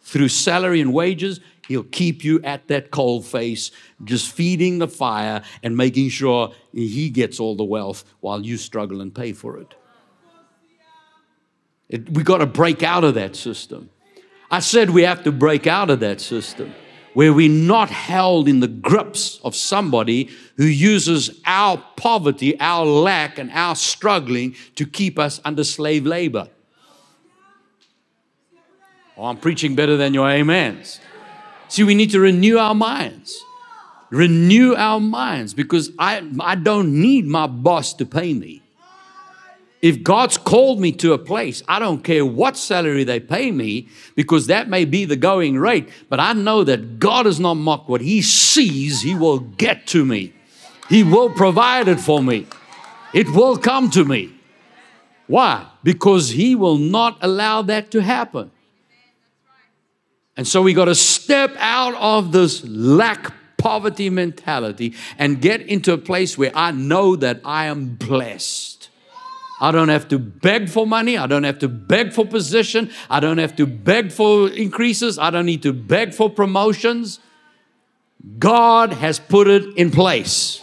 through 0.00 0.28
salary 0.28 0.80
and 0.80 0.94
wages, 0.94 1.40
He'll 1.68 1.84
keep 1.84 2.24
you 2.24 2.42
at 2.42 2.68
that 2.68 2.90
cold 2.90 3.24
face, 3.24 3.70
just 4.04 4.30
feeding 4.32 4.78
the 4.78 4.88
fire 4.88 5.42
and 5.62 5.76
making 5.76 6.10
sure 6.10 6.52
he 6.72 7.08
gets 7.10 7.40
all 7.40 7.56
the 7.56 7.64
wealth 7.64 8.04
while 8.20 8.44
you 8.44 8.56
struggle 8.56 9.00
and 9.00 9.14
pay 9.14 9.32
for 9.32 9.58
it. 9.58 9.74
it 11.88 12.10
we 12.10 12.22
got 12.22 12.38
to 12.38 12.46
break 12.46 12.82
out 12.82 13.04
of 13.04 13.14
that 13.14 13.34
system. 13.34 13.88
I 14.54 14.60
said 14.60 14.90
we 14.90 15.02
have 15.02 15.24
to 15.24 15.32
break 15.32 15.66
out 15.66 15.90
of 15.90 15.98
that 15.98 16.20
system 16.20 16.72
where 17.12 17.32
we're 17.32 17.48
not 17.48 17.90
held 17.90 18.46
in 18.46 18.60
the 18.60 18.68
grips 18.68 19.40
of 19.42 19.56
somebody 19.56 20.30
who 20.56 20.64
uses 20.64 21.40
our 21.44 21.82
poverty, 21.96 22.56
our 22.60 22.86
lack, 22.86 23.36
and 23.36 23.50
our 23.50 23.74
struggling 23.74 24.54
to 24.76 24.86
keep 24.86 25.18
us 25.18 25.40
under 25.44 25.64
slave 25.64 26.06
labor. 26.06 26.48
Oh, 29.16 29.24
I'm 29.24 29.38
preaching 29.38 29.74
better 29.74 29.96
than 29.96 30.14
your 30.14 30.30
amens. 30.30 31.00
See, 31.66 31.82
we 31.82 31.96
need 31.96 32.12
to 32.12 32.20
renew 32.20 32.56
our 32.56 32.76
minds. 32.76 33.36
Renew 34.10 34.76
our 34.76 35.00
minds 35.00 35.52
because 35.52 35.90
I, 35.98 36.30
I 36.38 36.54
don't 36.54 37.00
need 37.00 37.26
my 37.26 37.48
boss 37.48 37.92
to 37.94 38.06
pay 38.06 38.32
me. 38.32 38.62
If 39.84 40.02
God's 40.02 40.38
called 40.38 40.80
me 40.80 40.92
to 40.92 41.12
a 41.12 41.18
place, 41.18 41.62
I 41.68 41.78
don't 41.78 42.02
care 42.02 42.24
what 42.24 42.56
salary 42.56 43.04
they 43.04 43.20
pay 43.20 43.50
me 43.50 43.88
because 44.14 44.46
that 44.46 44.66
may 44.66 44.86
be 44.86 45.04
the 45.04 45.14
going 45.14 45.58
rate, 45.58 45.90
but 46.08 46.18
I 46.18 46.32
know 46.32 46.64
that 46.64 46.98
God 46.98 47.26
is 47.26 47.38
not 47.38 47.56
mocked. 47.56 47.90
What 47.90 48.00
He 48.00 48.22
sees, 48.22 49.02
He 49.02 49.14
will 49.14 49.40
get 49.40 49.86
to 49.88 50.02
me. 50.06 50.32
He 50.88 51.02
will 51.02 51.28
provide 51.28 51.86
it 51.88 52.00
for 52.00 52.22
me. 52.22 52.46
It 53.12 53.28
will 53.28 53.58
come 53.58 53.90
to 53.90 54.06
me. 54.06 54.32
Why? 55.26 55.66
Because 55.82 56.30
He 56.30 56.54
will 56.54 56.78
not 56.78 57.18
allow 57.20 57.60
that 57.60 57.90
to 57.90 58.00
happen. 58.00 58.52
And 60.34 60.48
so 60.48 60.62
we 60.62 60.72
got 60.72 60.86
to 60.86 60.94
step 60.94 61.54
out 61.58 61.94
of 61.96 62.32
this 62.32 62.64
lack 62.64 63.34
poverty 63.58 64.08
mentality 64.08 64.94
and 65.18 65.42
get 65.42 65.60
into 65.60 65.92
a 65.92 65.98
place 65.98 66.38
where 66.38 66.52
I 66.54 66.70
know 66.70 67.16
that 67.16 67.42
I 67.44 67.66
am 67.66 67.96
blessed. 67.96 68.73
I 69.64 69.70
don't 69.72 69.88
have 69.88 70.08
to 70.08 70.18
beg 70.18 70.68
for 70.68 70.86
money. 70.86 71.16
I 71.16 71.26
don't 71.26 71.44
have 71.44 71.58
to 71.60 71.68
beg 71.68 72.12
for 72.12 72.26
position. 72.26 72.90
I 73.08 73.18
don't 73.18 73.38
have 73.38 73.56
to 73.56 73.66
beg 73.66 74.12
for 74.12 74.50
increases. 74.50 75.18
I 75.18 75.30
don't 75.30 75.46
need 75.46 75.62
to 75.62 75.72
beg 75.72 76.12
for 76.12 76.28
promotions. 76.28 77.18
God 78.38 78.92
has 78.92 79.18
put 79.18 79.48
it 79.48 79.64
in 79.78 79.90
place. 79.90 80.60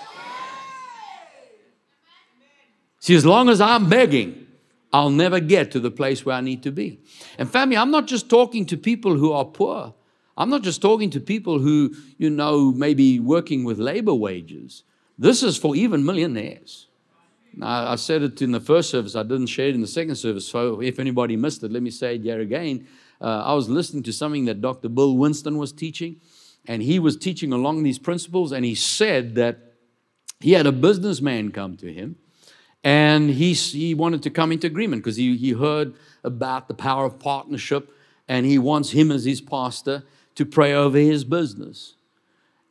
See, 3.00 3.16
as 3.16 3.26
long 3.26 3.50
as 3.50 3.60
I'm 3.60 3.90
begging, 3.90 4.46
I'll 4.94 5.10
never 5.10 5.40
get 5.40 5.72
to 5.72 5.80
the 5.80 5.90
place 5.90 6.24
where 6.24 6.36
I 6.36 6.42
need 6.42 6.62
to 6.62 6.72
be. 6.72 7.00
And 7.40 7.50
family, 7.50 7.78
I'm 7.78 7.90
not 7.90 8.06
just 8.06 8.30
talking 8.30 8.68
to 8.68 8.78
people 8.78 9.18
who 9.18 9.32
are 9.32 9.46
poor. 9.46 9.96
I'm 10.38 10.52
not 10.52 10.62
just 10.62 10.80
talking 10.80 11.10
to 11.10 11.20
people 11.20 11.58
who, 11.58 11.96
you 12.20 12.30
know, 12.30 12.72
maybe 12.72 13.20
working 13.20 13.64
with 13.64 13.80
labor 13.80 14.14
wages. 14.14 14.84
This 15.18 15.42
is 15.42 15.58
for 15.58 15.76
even 15.76 16.06
millionaires. 16.06 16.86
I 17.62 17.96
said 17.96 18.22
it 18.22 18.42
in 18.42 18.52
the 18.52 18.60
first 18.60 18.90
service, 18.90 19.16
I 19.16 19.24
didn't 19.24 19.48
share 19.48 19.68
it 19.68 19.76
in 19.76 19.82
the 19.82 19.88
second 19.88 20.16
service. 20.16 20.48
So 20.48 20.82
if 20.82 21.00
anybody 21.00 21.36
missed 21.36 21.64
it, 21.64 21.72
let 21.72 21.84
me 21.84 21.90
say 21.90 22.16
it 22.16 22.22
here 22.22 22.40
again. 22.40 22.88
Uh, 23.20 23.44
I 23.46 23.54
was 23.54 23.70
listening 23.70 24.04
to 24.04 24.14
something 24.14 24.46
that 24.46 24.62
Dr. 24.62 24.90
Bill 24.90 25.18
Winston 25.18 25.58
was 25.58 25.72
teaching, 25.72 26.22
and 26.66 26.82
he 26.82 26.98
was 26.98 27.18
teaching 27.18 27.52
along 27.52 27.84
these 27.84 28.00
principles, 28.00 28.52
and 28.52 28.64
he 28.64 28.74
said 28.74 29.36
that 29.36 29.58
he 30.40 30.54
had 30.54 30.66
a 30.66 30.72
businessman 30.72 31.52
come 31.52 31.78
to 31.78 31.92
him, 31.92 32.16
and 32.84 33.30
he, 33.30 33.54
he 33.54 33.94
wanted 33.94 34.24
to 34.24 34.30
come 34.30 34.52
into 34.52 34.68
agreement 34.68 35.04
because 35.04 35.18
he, 35.18 35.36
he 35.38 35.52
heard 35.52 35.94
about 36.24 36.68
the 36.68 36.74
power 36.74 37.06
of 37.06 37.20
partnership, 37.20 37.92
and 38.28 38.46
he 38.46 38.58
wants 38.58 38.92
him 38.92 39.12
as 39.12 39.26
his 39.26 39.42
pastor 39.42 40.04
to 40.36 40.46
pray 40.46 40.74
over 40.74 40.98
his 40.98 41.24
business. 41.24 41.96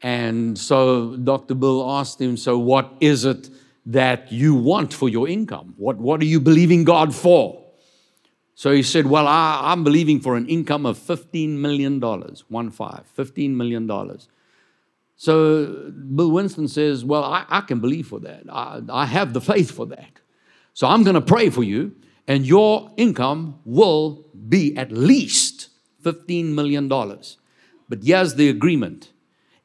And 0.02 0.58
so 0.58 1.16
Dr. 1.16 1.54
Bill 1.54 1.88
asked 1.90 2.20
him, 2.20 2.36
So, 2.36 2.58
what 2.58 2.94
is 3.00 3.24
it 3.26 3.50
that 3.92 4.31
you 4.31 4.55
want 4.55 4.94
for 4.94 5.09
your 5.09 5.29
income? 5.29 5.74
What, 5.76 5.98
what 5.98 6.20
are 6.20 6.26
you 6.26 6.40
believing 6.40 6.85
God 6.85 7.14
for? 7.14 7.64
So 8.55 8.72
he 8.72 8.83
said, 8.83 9.07
Well, 9.07 9.26
I, 9.26 9.72
am 9.72 9.85
believing 9.85 10.20
for 10.20 10.37
an 10.37 10.46
income 10.46 10.87
of 10.87 10.98
$15 10.98 11.48
million, 11.50 12.00
one 12.00 12.70
five, 12.70 13.05
$15 13.16 13.50
million. 13.50 13.90
So 15.16 15.92
Bill 16.14 16.31
Winston 16.31 16.68
says, 16.68 17.05
Well, 17.05 17.24
I, 17.24 17.44
I 17.48 17.62
can 17.62 17.81
believe 17.81 18.09
for 18.09 18.20
that. 18.20 18.42
I, 18.48 18.81
I 18.90 19.07
have 19.07 19.33
the 19.33 19.40
faith 19.40 19.70
for 19.70 19.87
that. 19.87 20.20
So 20.74 20.87
I'm 20.87 21.03
going 21.03 21.14
to 21.14 21.20
pray 21.20 21.50
for 21.50 21.64
you, 21.64 21.96
and 22.29 22.46
your 22.46 22.90
income 22.96 23.61
will 23.64 24.26
be 24.48 24.76
at 24.76 24.92
least 24.92 25.70
$15 26.05 26.53
million. 26.53 26.88
But 26.88 28.05
here's 28.05 28.35
the 28.35 28.48
agreement 28.48 29.11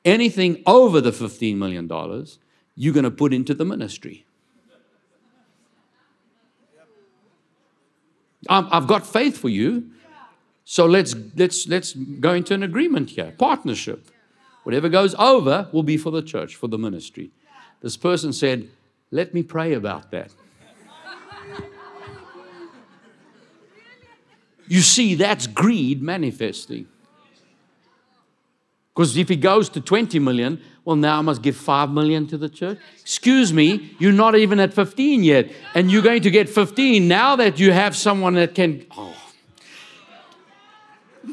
anything 0.03 0.63
over 0.65 1.01
the 1.01 1.11
$15 1.11 1.57
million, 1.57 1.87
you're 2.75 2.93
going 2.93 3.03
to 3.03 3.11
put 3.11 3.33
into 3.33 3.53
the 3.53 3.65
ministry. 3.65 4.25
I've 8.47 8.87
got 8.87 9.07
faith 9.07 9.37
for 9.37 9.49
you. 9.49 9.89
So 10.65 10.85
let's, 10.85 11.15
let's, 11.35 11.67
let's 11.67 11.93
go 11.93 12.33
into 12.33 12.53
an 12.53 12.63
agreement 12.63 13.11
here, 13.11 13.33
partnership. 13.37 14.09
Whatever 14.63 14.89
goes 14.89 15.13
over 15.15 15.69
will 15.71 15.83
be 15.83 15.97
for 15.97 16.11
the 16.11 16.21
church, 16.21 16.55
for 16.55 16.67
the 16.67 16.77
ministry. 16.77 17.31
This 17.81 17.97
person 17.97 18.33
said, 18.33 18.69
Let 19.11 19.33
me 19.33 19.43
pray 19.43 19.73
about 19.73 20.11
that. 20.11 20.31
You 24.67 24.81
see, 24.81 25.13
that's 25.13 25.45
greed 25.45 26.01
manifesting. 26.01 26.87
Because 28.95 29.17
if 29.17 29.27
he 29.27 29.35
goes 29.35 29.67
to 29.69 29.81
20 29.81 30.19
million, 30.19 30.61
well, 30.85 30.95
now 30.95 31.19
I 31.19 31.21
must 31.21 31.41
give 31.41 31.57
5 31.57 31.91
million 31.91 32.27
to 32.27 32.37
the 32.37 32.47
church. 32.47 32.79
Excuse 33.01 33.51
me, 33.51 33.93
you're 33.99 34.13
not 34.13 34.35
even 34.35 34.57
at 34.61 34.73
15 34.73 35.21
yet. 35.21 35.51
And 35.73 35.91
you're 35.91 36.01
going 36.01 36.21
to 36.21 36.31
get 36.31 36.47
15 36.47 37.05
now 37.05 37.35
that 37.35 37.59
you 37.59 37.73
have 37.73 37.95
someone 37.95 38.35
that 38.35 38.55
can. 38.55 38.85
Oh. 38.95 39.13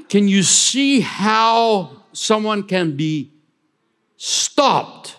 Can 0.09 0.27
you 0.27 0.43
see 0.43 1.01
how 1.01 1.93
someone 2.13 2.65
can 2.65 2.97
be 2.97 3.31
stopped 4.17 5.17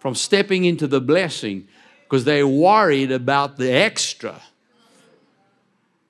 from 0.00 0.16
stepping 0.16 0.64
into 0.64 0.88
the 0.88 1.00
blessing 1.00 1.68
because 2.02 2.24
they're 2.24 2.48
worried 2.48 3.12
about 3.12 3.56
the 3.56 3.70
extra? 3.70 4.42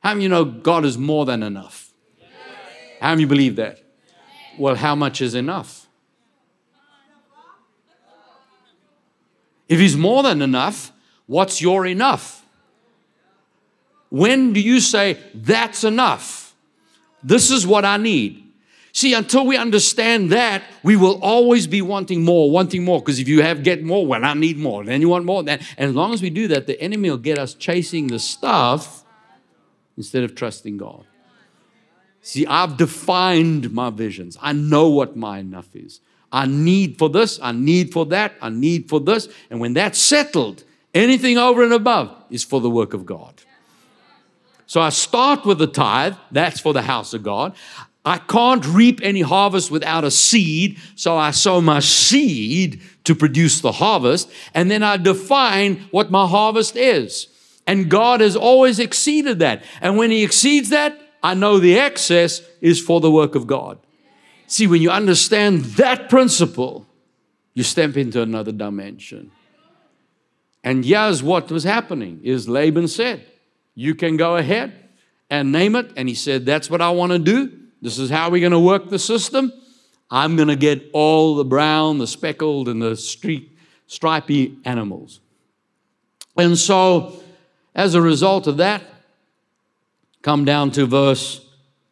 How 0.01 0.15
many 0.15 0.23
you 0.23 0.29
know 0.31 0.47
God 0.47 0.87
is 0.87 0.97
more 0.97 1.27
than 1.27 1.43
enough? 1.43 1.93
How 3.01 3.11
many 3.11 3.27
believe 3.27 3.57
that? 3.57 3.83
Well, 4.59 4.75
how 4.75 4.94
much 4.94 5.21
is 5.21 5.35
enough? 5.35 5.87
If 9.68 9.79
He's 9.79 9.97
more 9.97 10.23
than 10.23 10.42
enough, 10.42 10.92
what's 11.27 11.61
your 11.61 11.87
enough? 11.87 12.44
When 14.11 14.53
do 14.53 14.61
you 14.61 14.81
say, 14.81 15.18
that's 15.35 15.85
enough? 15.85 16.55
This 17.23 17.51
is 17.51 17.66
what 17.66 17.85
I 17.85 17.99
need. 17.99 18.44
See, 18.92 19.12
until 19.12 19.47
we 19.47 19.57
understand 19.57 20.33
that, 20.33 20.62
we 20.83 20.97
will 20.97 21.23
always 21.23 21.66
be 21.66 21.83
wanting 21.83 22.25
more, 22.25 22.51
wanting 22.51 22.85
more. 22.85 23.01
Because 23.01 23.18
if 23.18 23.29
you 23.29 23.42
have 23.42 23.62
get 23.62 23.83
more, 23.83 24.07
well, 24.07 24.25
I 24.25 24.35
need 24.35 24.57
more. 24.57 24.83
Then 24.85 25.01
you 25.01 25.09
want 25.09 25.25
more. 25.25 25.42
Then, 25.42 25.61
And 25.77 25.90
as 25.90 25.94
long 25.94 26.14
as 26.14 26.23
we 26.23 26.31
do 26.31 26.49
that, 26.49 26.66
the 26.66 26.81
enemy 26.81 27.11
will 27.11 27.18
get 27.18 27.38
us 27.38 27.55
chasing 27.55 28.07
the 28.07 28.18
stuff 28.18 29.05
instead 29.97 30.25
of 30.25 30.35
trusting 30.35 30.79
God. 30.79 31.05
See, 32.29 32.45
I've 32.45 32.77
defined 32.77 33.73
my 33.73 33.88
visions. 33.88 34.37
I 34.43 34.53
know 34.53 34.91
what 34.91 35.17
my 35.17 35.38
enough 35.38 35.75
is. 35.75 36.01
I 36.31 36.45
need 36.45 36.99
for 36.99 37.09
this, 37.09 37.41
I 37.41 37.53
need 37.53 37.91
for 37.91 38.05
that, 38.05 38.35
I 38.43 38.51
need 38.51 38.91
for 38.91 39.01
this. 39.01 39.31
And 39.49 39.61
when 39.61 39.73
that's 39.73 39.99
settled, 39.99 40.62
anything 40.93 41.38
over 41.38 41.62
and 41.62 41.73
above 41.73 42.14
is 42.29 42.45
for 42.45 42.61
the 42.61 42.69
work 42.69 42.93
of 42.93 43.07
God. 43.07 43.41
So 44.67 44.79
I 44.79 44.91
start 44.91 45.47
with 45.47 45.57
the 45.57 45.67
tithe, 45.67 46.17
that's 46.31 46.61
for 46.61 46.75
the 46.75 46.83
house 46.83 47.14
of 47.14 47.23
God. 47.23 47.57
I 48.05 48.19
can't 48.19 48.67
reap 48.67 49.01
any 49.03 49.23
harvest 49.23 49.71
without 49.71 50.05
a 50.05 50.11
seed, 50.11 50.79
so 50.97 51.17
I 51.17 51.31
sow 51.31 51.62
my 51.62 51.81
seed 51.81 52.83
to 53.05 53.14
produce 53.14 53.62
the 53.62 53.73
harvest, 53.73 54.31
and 54.53 54.71
then 54.71 54.83
I 54.83 54.99
define 54.99 55.88
what 55.93 56.11
my 56.11 56.27
harvest 56.27 56.77
is. 56.77 57.29
And 57.67 57.91
God 57.91 58.21
has 58.21 58.37
always 58.37 58.79
exceeded 58.79 59.38
that. 59.38 59.64
And 59.81 59.97
when 59.97 60.11
He 60.11 60.23
exceeds 60.23 60.69
that, 60.69 61.08
I 61.23 61.35
know 61.35 61.59
the 61.59 61.79
excess 61.79 62.43
is 62.61 62.81
for 62.81 63.01
the 63.01 63.11
work 63.11 63.35
of 63.35 63.47
God. 63.47 63.79
See, 64.47 64.67
when 64.67 64.81
you 64.81 64.91
understand 64.91 65.65
that 65.77 66.09
principle, 66.09 66.87
you 67.55 67.63
step 67.63 67.97
into 67.97 68.23
another 68.23 68.53
dimension. 68.53 69.31
And 70.65 70.85
here's 70.85 71.23
what 71.23 71.51
was 71.51 71.65
happening 71.65 72.21
is 72.23 72.49
Laban 72.49 72.89
said, 72.89 73.25
You 73.75 73.95
can 73.95 74.17
go 74.17 74.37
ahead 74.37 74.73
and 75.31 75.53
name 75.53 75.77
it. 75.77 75.93
And 75.97 76.09
he 76.09 76.15
said, 76.15 76.47
That's 76.47 76.71
what 76.71 76.81
I 76.81 76.91
want 76.91 77.13
to 77.13 77.19
do. 77.19 77.59
This 77.81 77.99
is 77.99 78.11
how 78.11 78.31
we're 78.31 78.41
going 78.41 78.53
to 78.53 78.61
work 78.61 78.91
the 78.91 78.99
system. 78.99 79.53
I'm 80.11 80.37
going 80.37 80.49
to 80.49 80.57
get 80.57 80.91
all 80.93 81.37
the 81.37 81.45
brown, 81.45 81.99
the 81.99 82.07
speckled, 82.07 82.69
and 82.69 82.81
the 82.81 82.97
streak, 82.97 83.57
stripy 83.87 84.57
animals. 84.65 85.21
And 86.37 86.57
so, 86.57 87.23
as 87.75 87.95
a 87.95 88.01
result 88.01 88.47
of 88.47 88.57
that, 88.57 88.83
Come 90.23 90.45
down 90.45 90.71
to 90.73 90.87
verse 90.87 91.45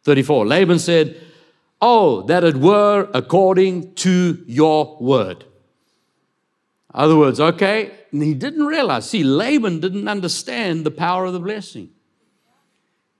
34. 0.03 0.45
Laban 0.45 0.79
said, 0.79 1.21
Oh, 1.81 2.23
that 2.23 2.43
it 2.43 2.57
were 2.57 3.09
according 3.13 3.93
to 3.95 4.43
your 4.47 4.97
word. 4.99 5.45
Other 6.93 7.15
words, 7.15 7.39
okay, 7.39 7.91
and 8.11 8.23
he 8.23 8.33
didn't 8.33 8.65
realize. 8.65 9.07
See, 9.07 9.23
Laban 9.23 9.79
didn't 9.79 10.07
understand 10.07 10.85
the 10.85 10.91
power 10.91 11.25
of 11.25 11.33
the 11.33 11.39
blessing. 11.39 11.89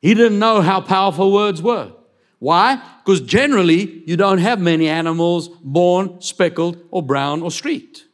He 0.02 0.14
didn't 0.14 0.40
know 0.40 0.62
how 0.62 0.82
powerful 0.82 1.32
words 1.32 1.62
were. 1.62 1.92
Why? 2.40 2.82
Because 3.04 3.22
generally, 3.22 4.04
you 4.06 4.16
don't 4.16 4.38
have 4.38 4.60
many 4.60 4.88
animals 4.88 5.50
born 5.64 6.22
speckled 6.22 6.78
or 6.92 7.04
brown 7.04 7.42
or 7.42 7.52
streaked. 7.52 8.06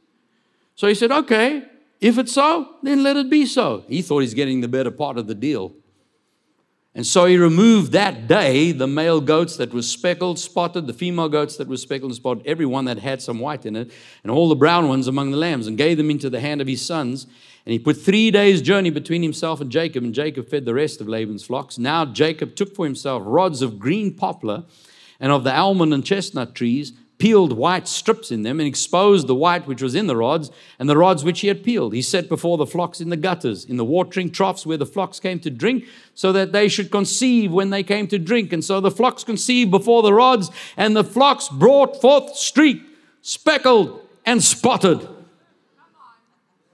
So 0.76 0.88
he 0.88 0.96
said, 0.96 1.12
okay, 1.12 1.64
if 2.02 2.18
it's 2.18 2.34
so, 2.34 2.76
then 2.82 3.04
let 3.04 3.16
it 3.16 3.30
be 3.30 3.46
so. 3.46 3.86
He 3.88 4.02
thought 4.02 4.20
he's 4.20 4.34
getting 4.34 4.62
the 4.62 4.68
better 4.68 4.92
part 4.92 5.18
of 5.18 5.28
the 5.28 5.36
deal. 5.36 5.74
And 6.96 7.08
so 7.08 7.26
he 7.26 7.38
removed 7.38 7.92
that 7.94 8.28
day 8.28 8.72
the 8.72 8.86
male 8.86 9.20
goats 9.20 9.58
that 9.58 9.74
were 9.74 9.82
speckled, 9.82 10.38
spotted, 10.38 10.86
the 10.86 10.94
female 10.94 11.28
goats 11.28 11.58
that 11.58 11.68
were 11.68 11.78
speckled 11.78 12.12
and 12.12 12.16
spotted, 12.16 12.46
every 12.46 12.68
one 12.68 12.86
that 12.86 13.00
had 13.00 13.20
some 13.20 13.40
white 13.40 13.66
in 13.66 13.76
it, 13.76 13.92
and 14.22 14.32
all 14.32 14.48
the 14.48 14.56
brown 14.56 14.88
ones 14.88 15.08
among 15.08 15.32
the 15.32 15.38
lambs, 15.38 15.66
and 15.66 15.78
gave 15.78 15.98
them 15.98 16.12
into 16.12 16.30
the 16.30 16.40
hand 16.40 16.62
of 16.62 16.68
his 16.68 16.86
sons. 16.86 17.26
And 17.66 17.74
he 17.74 17.80
put 17.80 17.98
three 17.98 18.30
days' 18.30 18.62
journey 18.62 18.92
between 18.92 19.24
himself 19.24 19.60
and 19.60 19.72
Jacob, 19.72 20.04
and 20.04 20.14
Jacob 20.14 20.48
fed 20.48 20.66
the 20.66 20.74
rest 20.76 21.02
of 21.02 21.08
Laban's 21.08 21.44
flocks. 21.44 21.80
Now 21.80 22.06
Jacob 22.06 22.56
took 22.56 22.76
for 22.76 22.86
himself 22.86 23.24
rods 23.26 23.64
of 23.64 23.80
green 23.80 24.14
poplar 24.14 24.66
and 25.20 25.32
of 25.32 25.44
the 25.44 25.56
almond 25.56 25.94
and 25.96 26.06
chestnut 26.06 26.54
trees, 26.54 26.94
peeled 27.18 27.54
white 27.54 27.88
strips 27.88 28.32
in 28.32 28.44
them 28.44 28.60
and 28.60 28.68
exposed 28.68 29.28
the 29.28 29.36
white 29.36 29.68
which 29.68 29.82
was 29.82 29.96
in 29.96 30.08
the 30.08 30.16
rods 30.16 30.52
and 30.80 30.90
the 30.90 30.98
rods 30.98 31.24
which 31.24 31.42
he 31.42 31.48
had 31.48 31.64
peeled. 31.64 31.94
He 31.94 32.02
set 32.02 32.28
before 32.28 32.58
the 32.58 32.66
flocks 32.66 33.00
in 33.00 33.10
the 33.10 33.18
gutters, 33.18 33.64
in 33.66 33.78
the 33.78 33.86
watering 33.86 34.32
troughs 34.32 34.66
where 34.66 34.78
the 34.78 34.86
flocks 34.86 35.20
came 35.20 35.40
to 35.40 35.50
drink, 35.50 35.86
so 36.16 36.32
that 36.32 36.52
they 36.52 36.68
should 36.68 36.92
conceive 36.92 37.52
when 37.52 37.70
they 37.70 37.84
came 37.84 38.08
to 38.08 38.20
drink. 38.20 38.52
And 38.52 38.64
so 38.64 38.82
the 38.82 38.92
flocks 38.92 39.24
conceived 39.24 39.72
before 39.72 40.02
the 40.02 40.14
rods, 40.14 40.50
and 40.76 40.96
the 40.96 41.04
flocks 41.04 41.50
brought 41.50 42.02
forth 42.02 42.36
streaked, 42.36 42.86
speckled, 43.22 44.02
and 44.26 44.44
spotted. 44.44 45.08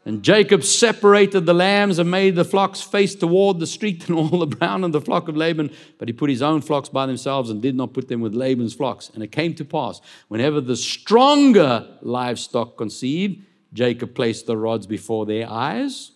And 0.10 0.24
Jacob 0.24 0.64
separated 0.64 1.46
the 1.46 1.54
lambs 1.54 2.00
and 2.00 2.10
made 2.10 2.34
the 2.34 2.44
flocks 2.44 2.82
face 2.82 3.14
toward 3.14 3.60
the 3.60 3.68
street 3.68 4.10
and 4.10 4.18
all 4.18 4.40
the 4.40 4.48
brown 4.48 4.84
and 4.84 4.92
the 4.92 5.00
flock 5.00 5.28
of 5.28 5.38
Laban. 5.38 5.70
But 6.00 6.08
he 6.08 6.14
put 6.14 6.32
his 6.32 6.42
own 6.42 6.62
flocks 6.62 6.90
by 6.90 7.06
themselves 7.06 7.52
and 7.52 7.62
did 7.62 7.76
not 7.76 7.94
put 7.94 8.08
them 8.08 8.20
with 8.20 8.34
Laban's 8.34 8.74
flocks. 8.74 9.12
And 9.14 9.22
it 9.22 9.32
came 9.32 9.54
to 9.54 9.64
pass, 9.64 10.02
whenever 10.28 10.62
the 10.62 10.76
stronger 10.76 11.88
livestock 12.02 12.76
conceived, 12.76 13.46
Jacob 13.72 14.16
placed 14.16 14.48
the 14.48 14.58
rods 14.58 14.88
before 14.88 15.28
their 15.28 15.48
eyes 15.48 16.14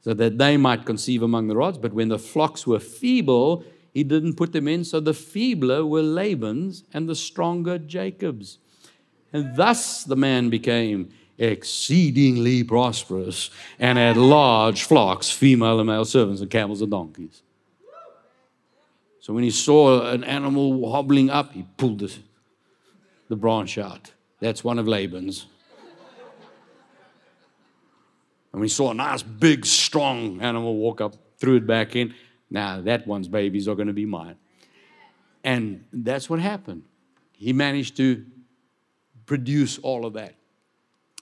so 0.00 0.14
that 0.14 0.38
they 0.38 0.56
might 0.56 0.84
conceive 0.84 1.22
among 1.22 1.46
the 1.46 1.54
rods. 1.54 1.78
But 1.78 1.92
when 1.92 2.08
the 2.08 2.18
flocks 2.18 2.66
were 2.66 2.80
feeble, 2.80 3.64
he 3.94 4.02
didn't 4.02 4.34
put 4.34 4.52
them 4.52 4.66
in. 4.66 4.82
So 4.82 4.98
the 4.98 5.14
feebler 5.14 5.86
were 5.86 6.02
Laban's 6.02 6.82
and 6.92 7.08
the 7.08 7.14
stronger 7.14 7.78
Jacob's. 7.78 8.58
And 9.32 9.54
thus 9.54 10.02
the 10.02 10.16
man 10.16 10.50
became 10.50 11.10
exceedingly 11.42 12.62
prosperous 12.62 13.50
and 13.78 13.98
had 13.98 14.16
large 14.16 14.84
flocks, 14.84 15.30
female 15.30 15.80
and 15.80 15.88
male 15.88 16.04
servants, 16.04 16.40
and 16.40 16.50
camels 16.50 16.80
and 16.80 16.90
donkeys. 16.90 17.42
So 19.20 19.32
when 19.32 19.44
he 19.44 19.50
saw 19.50 20.10
an 20.10 20.24
animal 20.24 20.90
hobbling 20.90 21.30
up, 21.30 21.52
he 21.52 21.64
pulled 21.76 22.00
the, 22.00 22.12
the 23.28 23.36
branch 23.36 23.76
out. 23.78 24.12
That's 24.40 24.64
one 24.64 24.78
of 24.78 24.86
Laban's. 24.86 25.46
And 28.52 28.62
he 28.62 28.68
saw 28.68 28.90
a 28.90 28.94
nice, 28.94 29.22
big, 29.22 29.64
strong 29.64 30.40
animal 30.40 30.76
walk 30.76 31.00
up, 31.00 31.14
threw 31.38 31.56
it 31.56 31.66
back 31.66 31.96
in. 31.96 32.14
Now, 32.50 32.82
that 32.82 33.06
one's 33.06 33.28
babies 33.28 33.66
are 33.66 33.74
going 33.74 33.86
to 33.86 33.94
be 33.94 34.04
mine. 34.04 34.36
And 35.42 35.84
that's 35.92 36.28
what 36.28 36.38
happened. 36.38 36.82
He 37.32 37.52
managed 37.52 37.96
to 37.96 38.24
produce 39.24 39.78
all 39.78 40.04
of 40.04 40.12
that. 40.12 40.34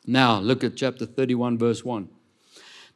Now, 0.06 0.40
look 0.40 0.64
at 0.64 0.76
chapter 0.76 1.06
31, 1.06 1.58
verse 1.58 1.84
1. 1.84 2.08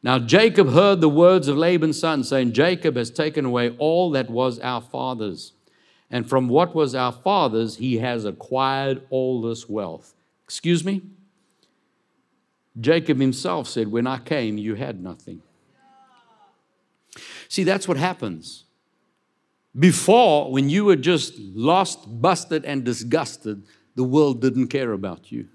Now, 0.02 0.18
Jacob 0.18 0.70
heard 0.70 1.00
the 1.00 1.08
words 1.08 1.48
of 1.48 1.56
Laban's 1.56 1.98
son, 1.98 2.24
saying, 2.24 2.52
Jacob 2.52 2.96
has 2.96 3.10
taken 3.10 3.44
away 3.44 3.74
all 3.78 4.10
that 4.10 4.28
was 4.28 4.58
our 4.60 4.80
father's. 4.80 5.52
And 6.10 6.28
from 6.28 6.48
what 6.48 6.74
was 6.74 6.94
our 6.94 7.12
father's, 7.12 7.76
he 7.76 7.98
has 7.98 8.24
acquired 8.24 9.02
all 9.10 9.40
this 9.40 9.68
wealth. 9.68 10.14
Excuse 10.44 10.84
me? 10.84 11.02
Jacob 12.78 13.18
himself 13.18 13.68
said, 13.68 13.90
When 13.90 14.06
I 14.06 14.18
came, 14.18 14.58
you 14.58 14.74
had 14.74 15.02
nothing. 15.02 15.42
See, 17.48 17.64
that's 17.64 17.88
what 17.88 17.96
happens. 17.96 18.64
Before, 19.76 20.52
when 20.52 20.68
you 20.68 20.84
were 20.84 20.96
just 20.96 21.38
lost, 21.38 22.20
busted, 22.20 22.64
and 22.64 22.84
disgusted, 22.84 23.64
the 23.94 24.04
world 24.04 24.40
didn't 24.40 24.68
care 24.68 24.92
about 24.92 25.32
you. 25.32 25.48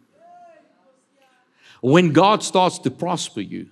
When 1.81 2.11
God 2.11 2.43
starts 2.43 2.79
to 2.79 2.91
prosper 2.91 3.41
you 3.41 3.67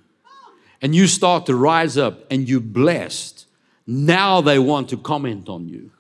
and 0.82 0.96
you 0.96 1.08
start 1.08 1.46
to 1.48 1.56
rise 1.56 1.98
up 1.98 2.26
and 2.32 2.48
you're 2.48 2.60
blessed, 2.60 3.46
now 3.86 4.42
they 4.42 4.60
want 4.60 4.90
to 4.90 4.98
comment 4.98 5.50
on 5.50 5.68
you. 5.68 5.92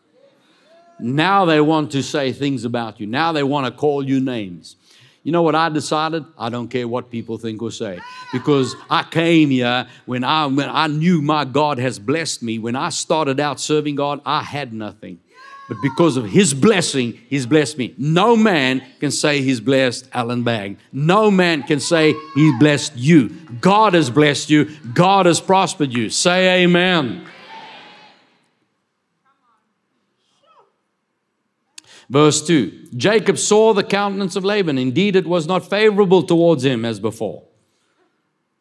Now 0.99 1.45
they 1.45 1.61
want 1.61 1.91
to 1.91 2.01
say 2.01 2.31
things 2.31 2.65
about 2.65 2.99
you. 2.99 3.07
Now 3.07 3.31
they 3.31 3.43
want 3.43 3.65
to 3.65 3.71
call 3.71 4.03
you 4.03 4.19
names. 4.19 4.75
You 5.23 5.31
know 5.33 5.41
what 5.41 5.55
I 5.55 5.67
decided? 5.67 6.23
I 6.37 6.49
don't 6.49 6.69
care 6.69 6.87
what 6.87 7.11
people 7.11 7.37
think 7.37 7.61
or 7.61 7.69
say. 7.69 7.99
Because 8.31 8.75
I 8.89 9.03
came 9.03 9.49
here 9.49 9.85
when 10.05 10.23
I, 10.23 10.45
when 10.45 10.69
I 10.69 10.87
knew 10.87 11.21
my 11.21 11.43
God 11.43 11.79
has 11.79 11.99
blessed 11.99 12.41
me. 12.41 12.59
When 12.59 12.77
I 12.77 12.89
started 12.89 13.39
out 13.39 13.59
serving 13.59 13.95
God, 13.95 14.21
I 14.25 14.41
had 14.41 14.71
nothing. 14.73 15.19
But 15.67 15.77
because 15.81 16.15
of 16.15 16.25
His 16.25 16.53
blessing, 16.53 17.19
He's 17.27 17.45
blessed 17.45 17.77
me. 17.77 17.93
No 17.97 18.35
man 18.35 18.81
can 18.99 19.11
say 19.11 19.41
He's 19.41 19.59
blessed 19.59 20.07
Allan 20.13 20.43
Bagg. 20.43 20.77
No 20.91 21.29
man 21.29 21.63
can 21.63 21.79
say 21.79 22.15
He 22.35 22.57
blessed 22.57 22.95
you. 22.95 23.29
God 23.59 23.93
has 23.93 24.09
blessed 24.09 24.49
you. 24.49 24.69
God 24.93 25.25
has 25.25 25.41
prospered 25.41 25.93
you. 25.93 26.09
Say 26.09 26.63
amen. 26.63 27.27
Verse 32.09 32.45
2 32.45 32.87
Jacob 32.95 33.37
saw 33.37 33.73
the 33.73 33.83
countenance 33.83 34.35
of 34.35 34.45
Laban. 34.45 34.77
Indeed, 34.77 35.15
it 35.15 35.27
was 35.27 35.47
not 35.47 35.69
favorable 35.69 36.23
towards 36.23 36.63
him 36.63 36.85
as 36.85 36.99
before. 36.99 37.43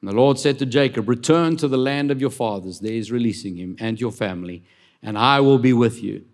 And 0.00 0.10
the 0.10 0.14
Lord 0.14 0.38
said 0.38 0.58
to 0.58 0.66
Jacob, 0.66 1.08
Return 1.08 1.56
to 1.58 1.68
the 1.68 1.78
land 1.78 2.10
of 2.10 2.20
your 2.20 2.30
fathers. 2.30 2.80
There 2.80 2.92
is 2.92 3.12
releasing 3.12 3.56
him 3.56 3.76
and 3.78 4.00
your 4.00 4.12
family, 4.12 4.64
and 5.02 5.16
I 5.16 5.40
will 5.40 5.58
be 5.58 5.72
with 5.72 6.02
you. 6.02 6.24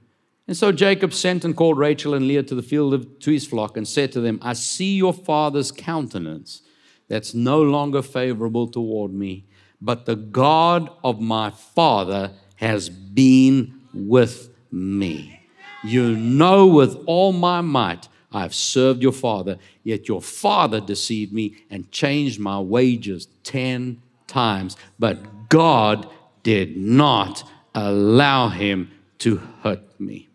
And 0.53 0.57
so 0.59 0.71
Jacob 0.71 1.15
sent 1.15 1.47
and 1.47 1.57
called 1.57 1.79
Rachel 1.79 2.12
and 2.12 2.29
Leah 2.29 2.43
to 2.43 2.55
the 2.55 2.62
field 2.62 2.93
of, 2.93 3.19
to 3.21 3.31
his 3.31 3.47
flock 3.47 3.75
and 3.75 3.88
said 3.88 4.12
to 4.12 4.21
them, 4.21 4.38
I 4.43 4.53
see 4.53 4.97
your 4.97 5.15
father's 5.15 5.73
countenance 5.73 6.61
that's 7.09 7.33
no 7.33 7.62
longer 7.62 8.03
favorable 8.03 8.69
toward 8.69 9.15
me, 9.15 9.47
but 9.81 10.05
the 10.05 10.15
God 10.15 10.91
of 11.03 11.23
my 11.23 11.49
father 11.49 12.33
has 12.57 12.91
been 12.91 13.81
with 13.95 14.51
me. 14.71 15.41
You 15.85 16.17
know 16.17 16.67
with 16.67 17.03
all 17.07 17.33
my 17.33 17.62
might 17.62 18.09
I 18.31 18.43
have 18.43 18.55
served 18.55 19.03
your 19.03 19.12
father, 19.12 19.57
yet 19.83 20.07
your 20.07 20.21
father 20.21 20.83
deceived 20.83 21.33
me 21.33 21.65
and 21.71 21.91
changed 21.91 22.38
my 22.38 22.61
wages 22.61 23.27
10 23.45 24.03
times. 24.27 24.77
But 24.99 25.49
God 25.49 26.11
did 26.43 26.77
not 26.77 27.43
allow 27.75 28.51
him 28.51 28.91
to 29.21 29.37
hurt 29.62 29.99
me. 29.99 30.29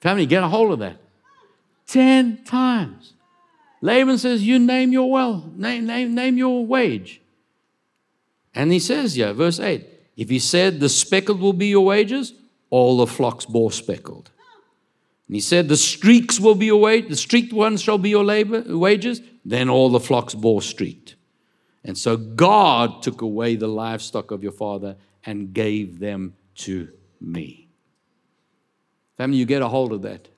Family, 0.00 0.26
get 0.26 0.42
a 0.42 0.48
hold 0.48 0.72
of 0.72 0.78
that. 0.78 0.96
10 1.88 2.44
times. 2.44 3.14
Laban 3.80 4.18
says, 4.18 4.46
You 4.46 4.58
name 4.58 4.92
your 4.92 5.10
well, 5.10 5.50
name, 5.56 5.86
name, 5.86 6.14
name 6.14 6.36
your 6.36 6.64
wage. 6.64 7.20
And 8.54 8.72
he 8.72 8.80
says, 8.80 9.16
yeah, 9.16 9.32
verse 9.32 9.60
8 9.60 9.86
if 10.16 10.30
he 10.30 10.38
said, 10.40 10.80
The 10.80 10.88
speckled 10.88 11.40
will 11.40 11.52
be 11.52 11.68
your 11.68 11.84
wages, 11.84 12.34
all 12.70 12.96
the 12.98 13.06
flocks 13.06 13.46
bore 13.46 13.70
speckled. 13.70 14.30
And 15.28 15.36
he 15.36 15.40
said, 15.40 15.68
The 15.68 15.76
streaks 15.76 16.40
will 16.40 16.56
be 16.56 16.66
your 16.66 16.80
wage, 16.80 17.08
the 17.08 17.16
streaked 17.16 17.52
ones 17.52 17.80
shall 17.80 17.98
be 17.98 18.10
your 18.10 18.24
labor 18.24 18.64
wages, 18.66 19.22
then 19.44 19.68
all 19.68 19.90
the 19.90 20.00
flocks 20.00 20.34
bore 20.34 20.60
streaked. 20.60 21.14
And 21.84 21.96
so 21.96 22.16
God 22.16 23.02
took 23.02 23.22
away 23.22 23.54
the 23.54 23.68
livestock 23.68 24.30
of 24.30 24.42
your 24.42 24.52
father 24.52 24.96
and 25.24 25.54
gave 25.54 26.00
them 26.00 26.34
to 26.56 26.88
me. 27.20 27.67
Family, 29.18 29.36
you 29.36 29.44
get 29.44 29.60
a 29.60 29.68
hold 29.68 29.92
of 29.92 30.02
that. 30.02 30.28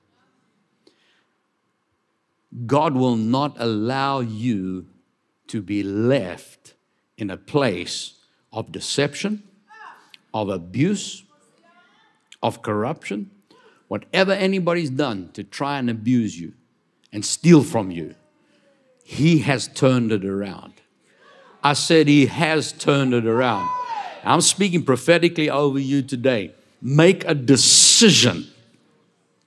God 2.65 2.95
will 2.95 3.15
not 3.15 3.55
allow 3.57 4.19
you 4.19 4.87
to 5.47 5.61
be 5.61 5.83
left 5.83 6.73
in 7.17 7.29
a 7.29 7.37
place 7.37 8.15
of 8.51 8.73
deception 8.73 9.43
of 10.33 10.49
abuse, 10.49 11.23
of 12.41 12.61
corruption, 12.61 13.29
whatever 13.87 14.31
anybody's 14.31 14.89
done 14.89 15.29
to 15.33 15.43
try 15.43 15.77
and 15.77 15.89
abuse 15.89 16.39
you 16.39 16.53
and 17.11 17.25
steal 17.25 17.63
from 17.63 17.91
you, 17.91 18.15
He 19.03 19.39
has 19.39 19.67
turned 19.67 20.11
it 20.11 20.25
around. 20.25 20.73
I 21.63 21.73
said, 21.73 22.07
He 22.07 22.27
has 22.27 22.71
turned 22.71 23.13
it 23.13 23.25
around. 23.25 23.69
I'm 24.23 24.41
speaking 24.41 24.83
prophetically 24.83 25.49
over 25.49 25.79
you 25.79 26.01
today. 26.01 26.53
Make 26.81 27.25
a 27.25 27.35
decision 27.35 28.47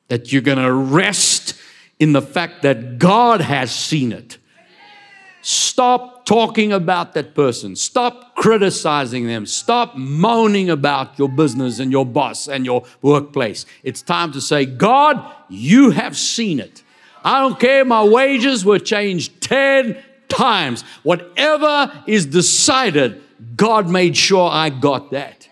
that 0.09 0.33
you're 0.33 0.43
going 0.43 0.59
to 0.59 0.73
rest 0.73 1.55
in 1.99 2.13
the 2.13 2.23
fact 2.23 2.63
that 2.63 2.99
God 2.99 3.41
has 3.41 3.75
seen 3.75 4.13
it. 4.13 4.39
Stop 5.43 6.25
talking 6.25 6.73
about 6.73 7.13
that 7.13 7.35
person. 7.35 7.77
Stop 7.77 8.35
criticizing 8.35 9.27
them. 9.27 9.45
Stop 9.45 9.95
moaning 9.95 10.71
about 10.71 11.19
your 11.19 11.29
business 11.29 11.79
and 11.79 11.93
your 11.93 12.07
boss 12.07 12.49
and 12.49 12.65
your 12.65 12.85
workplace. 13.03 13.67
It's 13.83 14.01
time 14.01 14.33
to 14.33 14.41
say, 14.41 14.65
God, 14.65 15.23
you 15.51 15.91
have 15.91 16.17
seen 16.17 16.61
it. 16.61 16.83
I 17.23 17.41
don't 17.41 17.61
care, 17.61 17.85
my 17.85 18.05
wages 18.05 18.65
were 18.65 18.79
changed 18.79 19.41
10 19.43 20.03
times. 20.29 20.83
Whatever 21.03 21.93
is 22.07 22.27
decided, 22.27 23.23
God 23.57 23.91
made 23.91 24.17
sure 24.17 24.49
I 24.51 24.71
got 24.71 25.11
that. 25.11 25.49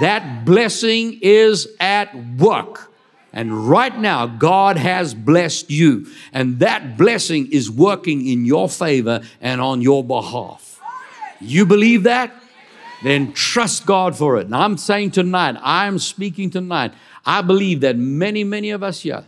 That 0.00 0.44
blessing 0.44 1.18
is 1.22 1.68
at 1.78 2.14
work. 2.38 2.93
And 3.34 3.68
right 3.68 3.98
now, 3.98 4.26
God 4.26 4.76
has 4.76 5.12
blessed 5.12 5.68
you. 5.68 6.06
And 6.32 6.60
that 6.60 6.96
blessing 6.96 7.50
is 7.50 7.68
working 7.68 8.26
in 8.26 8.44
your 8.46 8.68
favor 8.68 9.22
and 9.40 9.60
on 9.60 9.82
your 9.82 10.04
behalf. 10.04 10.80
You 11.40 11.66
believe 11.66 12.04
that? 12.04 12.32
Then 13.02 13.32
trust 13.32 13.86
God 13.86 14.16
for 14.16 14.38
it. 14.38 14.46
And 14.46 14.54
I'm 14.54 14.78
saying 14.78 15.10
tonight, 15.10 15.56
I'm 15.60 15.98
speaking 15.98 16.48
tonight. 16.48 16.94
I 17.26 17.42
believe 17.42 17.80
that 17.80 17.98
many, 17.98 18.44
many 18.44 18.70
of 18.70 18.84
us 18.84 19.00
here 19.00 19.24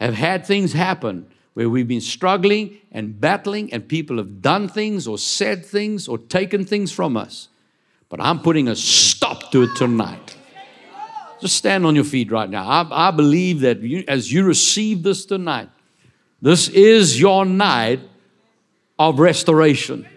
have 0.00 0.14
had 0.14 0.44
things 0.44 0.72
happen 0.72 1.26
where 1.54 1.70
we've 1.70 1.86
been 1.86 2.00
struggling 2.00 2.78
and 2.90 3.20
battling, 3.20 3.72
and 3.72 3.88
people 3.88 4.16
have 4.16 4.42
done 4.42 4.68
things 4.68 5.06
or 5.06 5.16
said 5.16 5.64
things 5.64 6.08
or 6.08 6.18
taken 6.18 6.64
things 6.64 6.90
from 6.90 7.16
us. 7.16 7.48
But 8.08 8.20
I'm 8.20 8.40
putting 8.40 8.66
a 8.66 8.74
stop 8.74 9.52
to 9.52 9.62
it 9.62 9.76
tonight. 9.76 10.36
Just 11.44 11.56
stand 11.56 11.84
on 11.84 11.94
your 11.94 12.04
feet 12.04 12.32
right 12.32 12.48
now. 12.48 12.66
I, 12.66 13.08
I 13.08 13.10
believe 13.10 13.60
that 13.60 13.80
you, 13.80 14.02
as 14.08 14.32
you 14.32 14.44
receive 14.44 15.02
this 15.02 15.26
tonight, 15.26 15.68
this 16.40 16.68
is 16.68 17.20
your 17.20 17.44
night 17.44 18.00
of 18.98 19.18
restoration. 19.18 20.08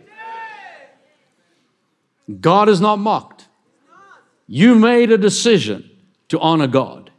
God 2.39 2.69
is 2.69 2.79
not 2.79 2.95
mocked. 2.95 3.49
You 4.47 4.75
made 4.75 5.11
a 5.11 5.17
decision 5.17 5.89
to 6.29 6.39
honor 6.39 6.67
God. 6.67 7.11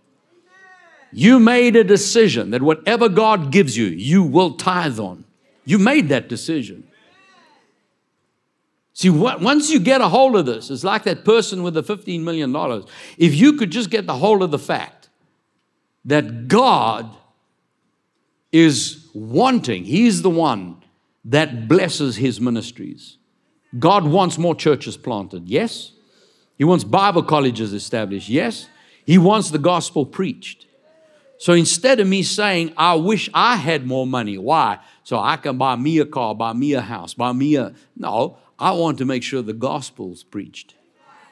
You 1.13 1.39
made 1.39 1.77
a 1.77 1.85
decision 1.85 2.53
that 2.53 2.63
whatever 2.63 3.11
God 3.11 3.53
gives 3.53 3.77
you, 3.77 3.89
you 3.89 4.23
will 4.23 4.53
tithe 4.55 4.99
on. 4.99 5.25
You 5.67 5.79
made 5.79 6.09
that 6.09 6.31
decision. 6.31 6.88
See, 8.99 9.11
once 9.11 9.71
you 9.71 9.79
get 9.79 10.01
a 10.01 10.09
hold 10.09 10.35
of 10.35 10.45
this, 10.45 10.71
it's 10.71 10.83
like 10.83 11.05
that 11.05 11.25
person 11.25 11.63
with 11.63 11.75
the 11.75 11.85
$15 11.85 12.23
million. 12.23 12.53
If 13.17 13.33
you 13.33 13.53
could 13.53 13.71
just 13.71 13.91
get 13.91 14.09
the 14.09 14.15
hold 14.15 14.43
of 14.43 14.51
the 14.51 14.59
fact 14.59 15.09
that 16.05 16.49
God 16.49 17.09
is 18.51 19.09
wanting, 19.15 19.85
He's 19.85 20.23
the 20.23 20.31
one 20.31 20.83
that 21.25 21.69
blesses 21.69 22.17
His 22.17 22.41
ministries. 22.41 23.19
God 23.79 24.05
wants 24.05 24.37
more 24.37 24.57
churches 24.57 24.97
planted, 24.97 25.49
yes. 25.49 25.93
He 26.57 26.65
wants 26.65 26.83
Bible 26.83 27.23
colleges 27.23 27.73
established, 27.73 28.29
yes. 28.29 28.69
He 29.07 29.17
wants 29.17 29.53
the 29.53 29.61
gospel 29.61 30.07
preached. 30.07 30.67
So 31.39 31.53
instead 31.53 32.01
of 32.01 32.09
me 32.09 32.25
saying, 32.25 32.75
I 32.77 32.97
wish 32.97 33.31
I 33.33 33.55
had 33.55 33.87
more 33.87 34.09
money, 34.09 34.39
why? 34.39 34.81
So 35.05 35.21
I 35.21 35.37
can 35.37 35.57
buy 35.57 35.77
me 35.77 36.01
a 36.01 36.05
car, 36.05 36.35
buy 36.35 36.53
me 36.53 36.73
a 36.73 36.81
house, 36.81 37.15
buy 37.15 37.33
me 37.33 37.55
a. 37.55 37.73
No, 37.97 38.39
I 38.59 38.73
want 38.73 38.99
to 38.99 39.05
make 39.05 39.23
sure 39.23 39.43
the 39.43 39.53
gospel's 39.53 40.25
preached. 40.25 40.75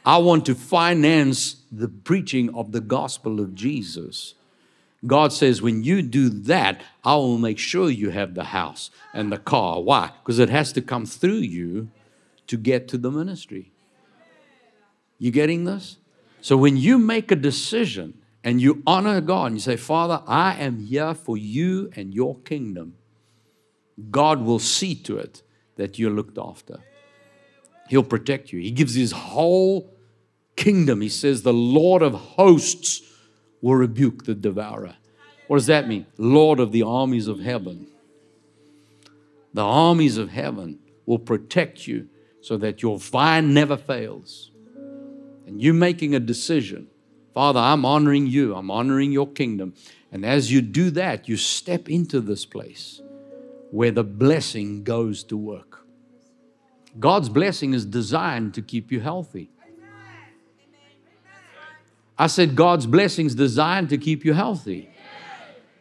I 0.05 0.19
want 0.19 0.47
to 0.47 0.55
finance 0.55 1.57
the 1.73 1.89
preaching 1.89 2.55
of 2.55 2.71
the 2.71 2.81
gospel 2.81 3.41
of 3.41 3.55
Jesus. 3.55 4.35
God 5.05 5.33
says, 5.33 5.61
when 5.61 5.83
you 5.83 6.01
do 6.03 6.29
that, 6.29 6.83
I 7.05 7.17
will 7.17 7.39
make 7.39 7.59
sure 7.59 7.91
you 7.91 8.11
have 8.11 8.35
the 8.35 8.45
house 8.45 8.91
and 9.13 9.33
the 9.33 9.39
car. 9.39 9.81
Why? 9.83 10.13
Because 10.23 10.39
it 10.39 10.49
has 10.49 10.73
to 10.75 10.81
come 10.81 11.07
through 11.07 11.39
you 11.39 11.89
to 12.47 12.57
get 12.57 12.87
to 12.89 12.99
the 12.99 13.11
ministry. 13.11 13.73
You 15.19 15.33
getting 15.33 15.65
this? 15.65 15.97
So 16.41 16.57
when 16.57 16.77
you 16.77 16.99
make 16.99 17.33
a 17.33 17.37
decision 17.37 18.21
and 18.45 18.61
you 18.61 18.83
honor 18.87 19.21
God 19.21 19.47
and 19.47 19.57
you 19.57 19.61
say, 19.61 19.77
Father, 19.77 20.23
I 20.27 20.55
am 20.55 20.87
here 20.87 21.15
for 21.15 21.37
you 21.37 21.91
and 21.97 22.15
your 22.15 22.37
kingdom, 22.41 22.95
God 24.11 24.43
will 24.43 24.61
see 24.61 24.95
to 24.95 25.19
it 25.19 25.43
that 25.75 25.99
you're 25.99 26.13
looked 26.13 26.39
after. 26.39 26.81
He'll 27.89 28.03
protect 28.03 28.53
you. 28.53 28.61
He 28.61 28.71
gives 28.71 28.95
his 28.95 29.13
whole 29.13 29.93
kingdom. 30.57 31.01
He 31.01 31.09
says, 31.09 31.43
The 31.43 31.53
Lord 31.53 32.03
of 32.03 32.15
hosts 32.15 33.03
will 33.61 33.77
rebuke 33.77 34.25
the 34.25 34.35
devourer. 34.35 34.97
What 35.47 35.57
does 35.57 35.67
that 35.67 35.89
mean? 35.89 36.07
Lord 36.19 36.61
of 36.61 36.73
the 36.73 36.83
armies 36.83 37.29
of 37.29 37.41
heaven. 37.41 37.89
The 39.55 39.63
armies 39.63 40.19
of 40.19 40.31
heaven 40.31 40.81
will 41.07 41.19
protect 41.19 41.87
you 41.87 42.09
so 42.41 42.57
that 42.59 42.83
your 42.83 42.99
vine 42.99 43.55
never 43.55 43.77
fails. 43.77 44.51
And 45.47 45.63
you 45.63 45.73
making 45.73 46.15
a 46.15 46.21
decision, 46.21 46.89
Father, 47.33 47.61
I'm 47.61 47.85
honoring 47.85 48.27
you, 48.27 48.55
I'm 48.55 48.71
honoring 48.71 49.13
your 49.13 49.29
kingdom. 49.29 49.75
And 50.13 50.25
as 50.25 50.53
you 50.53 50.61
do 50.61 50.91
that, 50.91 51.29
you 51.29 51.37
step 51.37 51.89
into 51.89 52.21
this 52.21 52.45
place 52.45 53.01
where 53.71 53.91
the 53.91 54.05
blessing 54.05 54.85
goes 54.85 55.25
to 55.25 55.37
work. 55.37 55.66
God's 56.99 57.29
blessing 57.29 57.75
is 57.75 57.85
designed 57.85 58.55
to 58.55 58.63
keep 58.63 58.91
you 58.91 59.01
healthy. 59.01 59.51
I 62.19 62.29
said, 62.29 62.57
God's 62.57 62.87
blessing 62.87 63.27
is 63.27 63.35
designed 63.35 63.91
to 63.91 63.99
keep 63.99 64.25
you 64.25 64.33
healthy. 64.33 64.89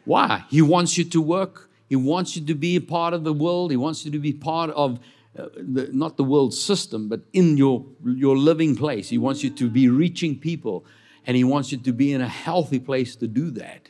Why? 0.04 0.44
He 0.50 0.62
wants 0.62 0.98
you 0.98 1.06
to 1.06 1.22
work. 1.22 1.70
He 1.88 1.96
wants 1.96 2.36
you 2.36 2.46
to 2.46 2.54
be 2.54 2.76
a 2.76 2.82
part 2.82 3.14
of 3.14 3.24
the 3.24 3.34
world. 3.34 3.72
He 3.72 3.78
wants 3.78 4.06
you 4.06 4.12
to 4.12 4.20
be 4.20 4.34
part 4.34 4.70
of 4.72 5.00
uh, 5.38 5.48
the, 5.56 5.90
not 5.92 6.18
the 6.18 6.24
world 6.24 6.54
system, 6.54 7.08
but 7.08 7.22
in 7.32 7.58
your, 7.58 7.86
your 8.04 8.38
living 8.38 8.76
place. 8.76 9.10
He 9.10 9.18
wants 9.18 9.44
you 9.44 9.50
to 9.52 9.70
be 9.70 9.88
reaching 9.88 10.38
people, 10.38 10.86
and 11.26 11.38
He 11.38 11.44
wants 11.44 11.72
you 11.72 11.78
to 11.78 11.92
be 11.94 12.14
in 12.14 12.22
a 12.22 12.28
healthy 12.28 12.80
place 12.80 13.16
to 13.18 13.28
do 13.28 13.52
that. 13.52 13.90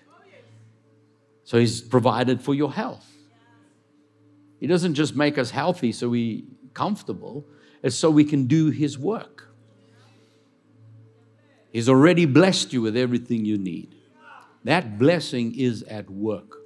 So 1.44 1.58
He's 1.58 1.82
provided 1.82 2.42
for 2.42 2.54
your 2.54 2.72
health. 2.72 3.06
He 4.60 4.68
doesn't 4.68 4.96
just 4.96 5.16
make 5.16 5.38
us 5.38 5.52
healthy 5.52 5.92
so 5.92 6.10
we 6.10 6.46
comfortable, 6.76 7.44
it's 7.82 7.96
so 7.96 8.12
we 8.12 8.24
can 8.24 8.46
do 8.46 8.70
His 8.70 9.00
work. 9.00 9.50
He's 11.72 11.90
already 11.90 12.26
blessed 12.26 12.72
you 12.72 12.82
with 12.82 12.96
everything 12.96 13.44
you 13.44 13.58
need. 13.58 13.96
That 14.64 14.98
blessing 14.98 15.58
is 15.58 15.84
at 15.84 16.10
work. 16.10 16.58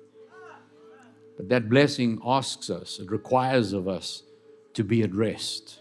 But 1.38 1.49
that 1.49 1.70
blessing 1.70 2.20
asks 2.26 2.70
us, 2.70 2.99
it 2.99 3.10
requires 3.10 3.72
of 3.72 3.88
us 3.88 4.24
to 4.74 4.84
be 4.84 5.01
at 5.03 5.16
rest. 5.16 5.80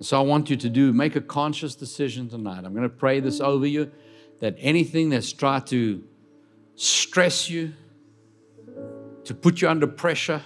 So 0.00 0.18
I 0.18 0.22
want 0.22 0.48
you 0.48 0.56
to 0.56 0.68
do, 0.70 0.92
make 0.92 1.14
a 1.16 1.20
conscious 1.20 1.74
decision 1.74 2.28
tonight. 2.28 2.64
I'm 2.64 2.72
going 2.72 2.82
to 2.82 2.88
pray 2.88 3.20
this 3.20 3.40
over 3.40 3.66
you 3.66 3.92
that 4.40 4.56
anything 4.58 5.10
that's 5.10 5.32
tried 5.32 5.66
to 5.68 6.02
stress 6.74 7.50
you, 7.50 7.74
to 9.24 9.34
put 9.34 9.60
you 9.60 9.68
under 9.68 9.86
pressure, 9.86 10.42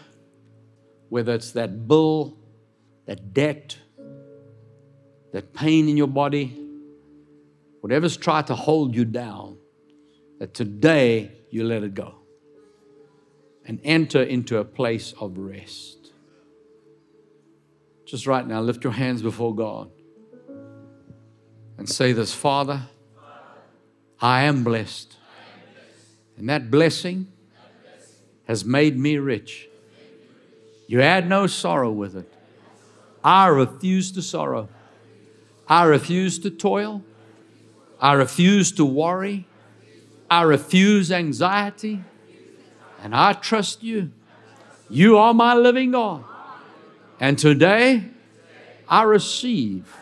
whether 1.14 1.32
it's 1.32 1.52
that 1.52 1.86
bill, 1.86 2.36
that 3.06 3.32
debt, 3.32 3.78
that 5.32 5.52
pain 5.54 5.88
in 5.88 5.96
your 5.96 6.08
body, 6.08 6.60
whatever's 7.82 8.16
tried 8.16 8.48
to 8.48 8.54
hold 8.56 8.96
you 8.96 9.04
down, 9.04 9.56
that 10.40 10.54
today 10.54 11.30
you 11.50 11.62
let 11.62 11.84
it 11.84 11.94
go 11.94 12.16
and 13.64 13.80
enter 13.84 14.24
into 14.24 14.58
a 14.58 14.64
place 14.64 15.14
of 15.20 15.38
rest. 15.38 16.10
Just 18.04 18.26
right 18.26 18.44
now, 18.44 18.60
lift 18.60 18.82
your 18.82 18.92
hands 18.92 19.22
before 19.22 19.54
God 19.54 19.92
and 21.78 21.88
say 21.88 22.12
this 22.12 22.34
Father, 22.34 22.88
I 24.20 24.42
am 24.42 24.64
blessed. 24.64 25.14
And 26.36 26.48
that 26.48 26.72
blessing 26.72 27.28
has 28.48 28.64
made 28.64 28.98
me 28.98 29.18
rich. 29.18 29.68
You 30.86 31.00
add 31.00 31.28
no 31.28 31.46
sorrow 31.46 31.90
with 31.90 32.16
it. 32.16 32.32
I 33.22 33.46
refuse 33.46 34.12
to 34.12 34.22
sorrow. 34.22 34.68
I 35.66 35.84
refuse 35.84 36.38
to 36.40 36.50
toil. 36.50 37.02
I 38.00 38.12
refuse 38.12 38.72
to 38.72 38.84
worry. 38.84 39.46
I 40.30 40.42
refuse 40.42 41.10
anxiety. 41.10 42.04
And 43.02 43.14
I 43.14 43.32
trust 43.32 43.82
you. 43.82 44.10
You 44.90 45.16
are 45.16 45.32
my 45.32 45.54
living 45.54 45.92
God. 45.92 46.24
And 47.18 47.38
today, 47.38 48.04
I 48.88 49.02
receive 49.04 49.94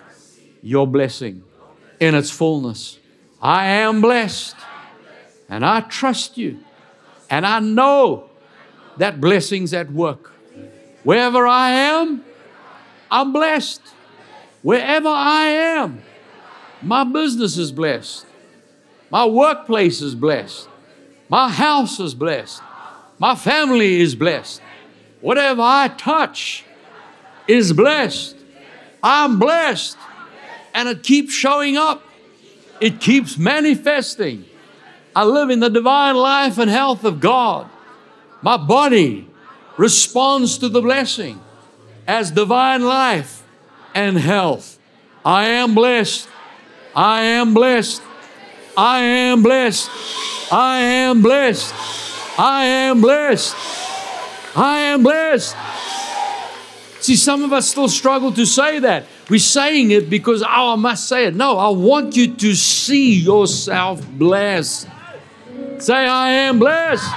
your 0.62 0.86
blessing 0.86 1.44
in 2.00 2.14
its 2.14 2.30
fullness. 2.30 2.98
I 3.40 3.66
am 3.66 4.00
blessed. 4.00 4.56
And 5.48 5.64
I 5.64 5.82
trust 5.82 6.36
you. 6.38 6.58
And 7.30 7.46
I 7.46 7.60
know 7.60 8.30
that 8.96 9.20
blessing's 9.20 9.72
at 9.72 9.90
work. 9.92 10.31
Wherever 11.04 11.46
I 11.46 11.70
am, 11.70 12.24
I'm 13.10 13.32
blessed. 13.32 13.82
Wherever 14.62 15.08
I 15.08 15.46
am, 15.46 16.02
my 16.80 17.04
business 17.04 17.58
is 17.58 17.72
blessed. 17.72 18.26
My 19.10 19.26
workplace 19.26 20.00
is 20.00 20.14
blessed. 20.14 20.68
My 21.28 21.48
house 21.48 21.98
is 21.98 22.14
blessed. 22.14 22.62
My 23.18 23.34
family 23.34 24.00
is 24.00 24.14
blessed. 24.14 24.62
Whatever 25.20 25.62
I 25.62 25.88
touch 25.88 26.64
is 27.46 27.72
blessed. 27.72 28.36
I'm 29.02 29.38
blessed. 29.38 29.96
And 30.74 30.88
it 30.88 31.02
keeps 31.02 31.32
showing 31.32 31.76
up, 31.76 32.02
it 32.80 33.00
keeps 33.00 33.36
manifesting. 33.36 34.44
I 35.14 35.24
live 35.24 35.50
in 35.50 35.60
the 35.60 35.68
divine 35.68 36.16
life 36.16 36.58
and 36.58 36.70
health 36.70 37.04
of 37.04 37.20
God. 37.20 37.68
My 38.40 38.56
body 38.56 39.28
responds 39.76 40.58
to 40.58 40.68
the 40.68 40.80
blessing 40.80 41.40
as 42.06 42.30
divine 42.30 42.82
life 42.82 43.42
and 43.94 44.18
health. 44.18 44.78
I 45.24 45.46
am 45.46 45.74
blessed. 45.74 46.28
I 46.94 47.22
am 47.22 47.54
blessed. 47.54 48.02
I 48.76 49.00
am 49.00 49.42
blessed. 49.42 49.90
I 50.50 50.80
am 50.80 51.22
blessed. 51.22 51.74
I 52.38 52.64
am 52.64 53.00
blessed. 53.00 53.54
I 54.56 54.78
am 54.78 55.02
blessed. 55.02 55.56
See, 57.00 57.16
some 57.16 57.42
of 57.42 57.52
us 57.52 57.68
still 57.68 57.88
struggle 57.88 58.32
to 58.32 58.46
say 58.46 58.78
that. 58.80 59.06
We're 59.28 59.40
saying 59.40 59.90
it 59.90 60.08
because, 60.08 60.42
oh, 60.42 60.72
I 60.72 60.76
must 60.76 61.08
say 61.08 61.26
it. 61.26 61.34
No, 61.34 61.58
I 61.58 61.68
want 61.70 62.16
you 62.16 62.34
to 62.34 62.54
see 62.54 63.14
yourself 63.14 64.06
blessed. 64.10 64.88
Say, 65.78 65.94
I 66.06 66.30
am 66.30 66.58
blessed. 66.58 67.10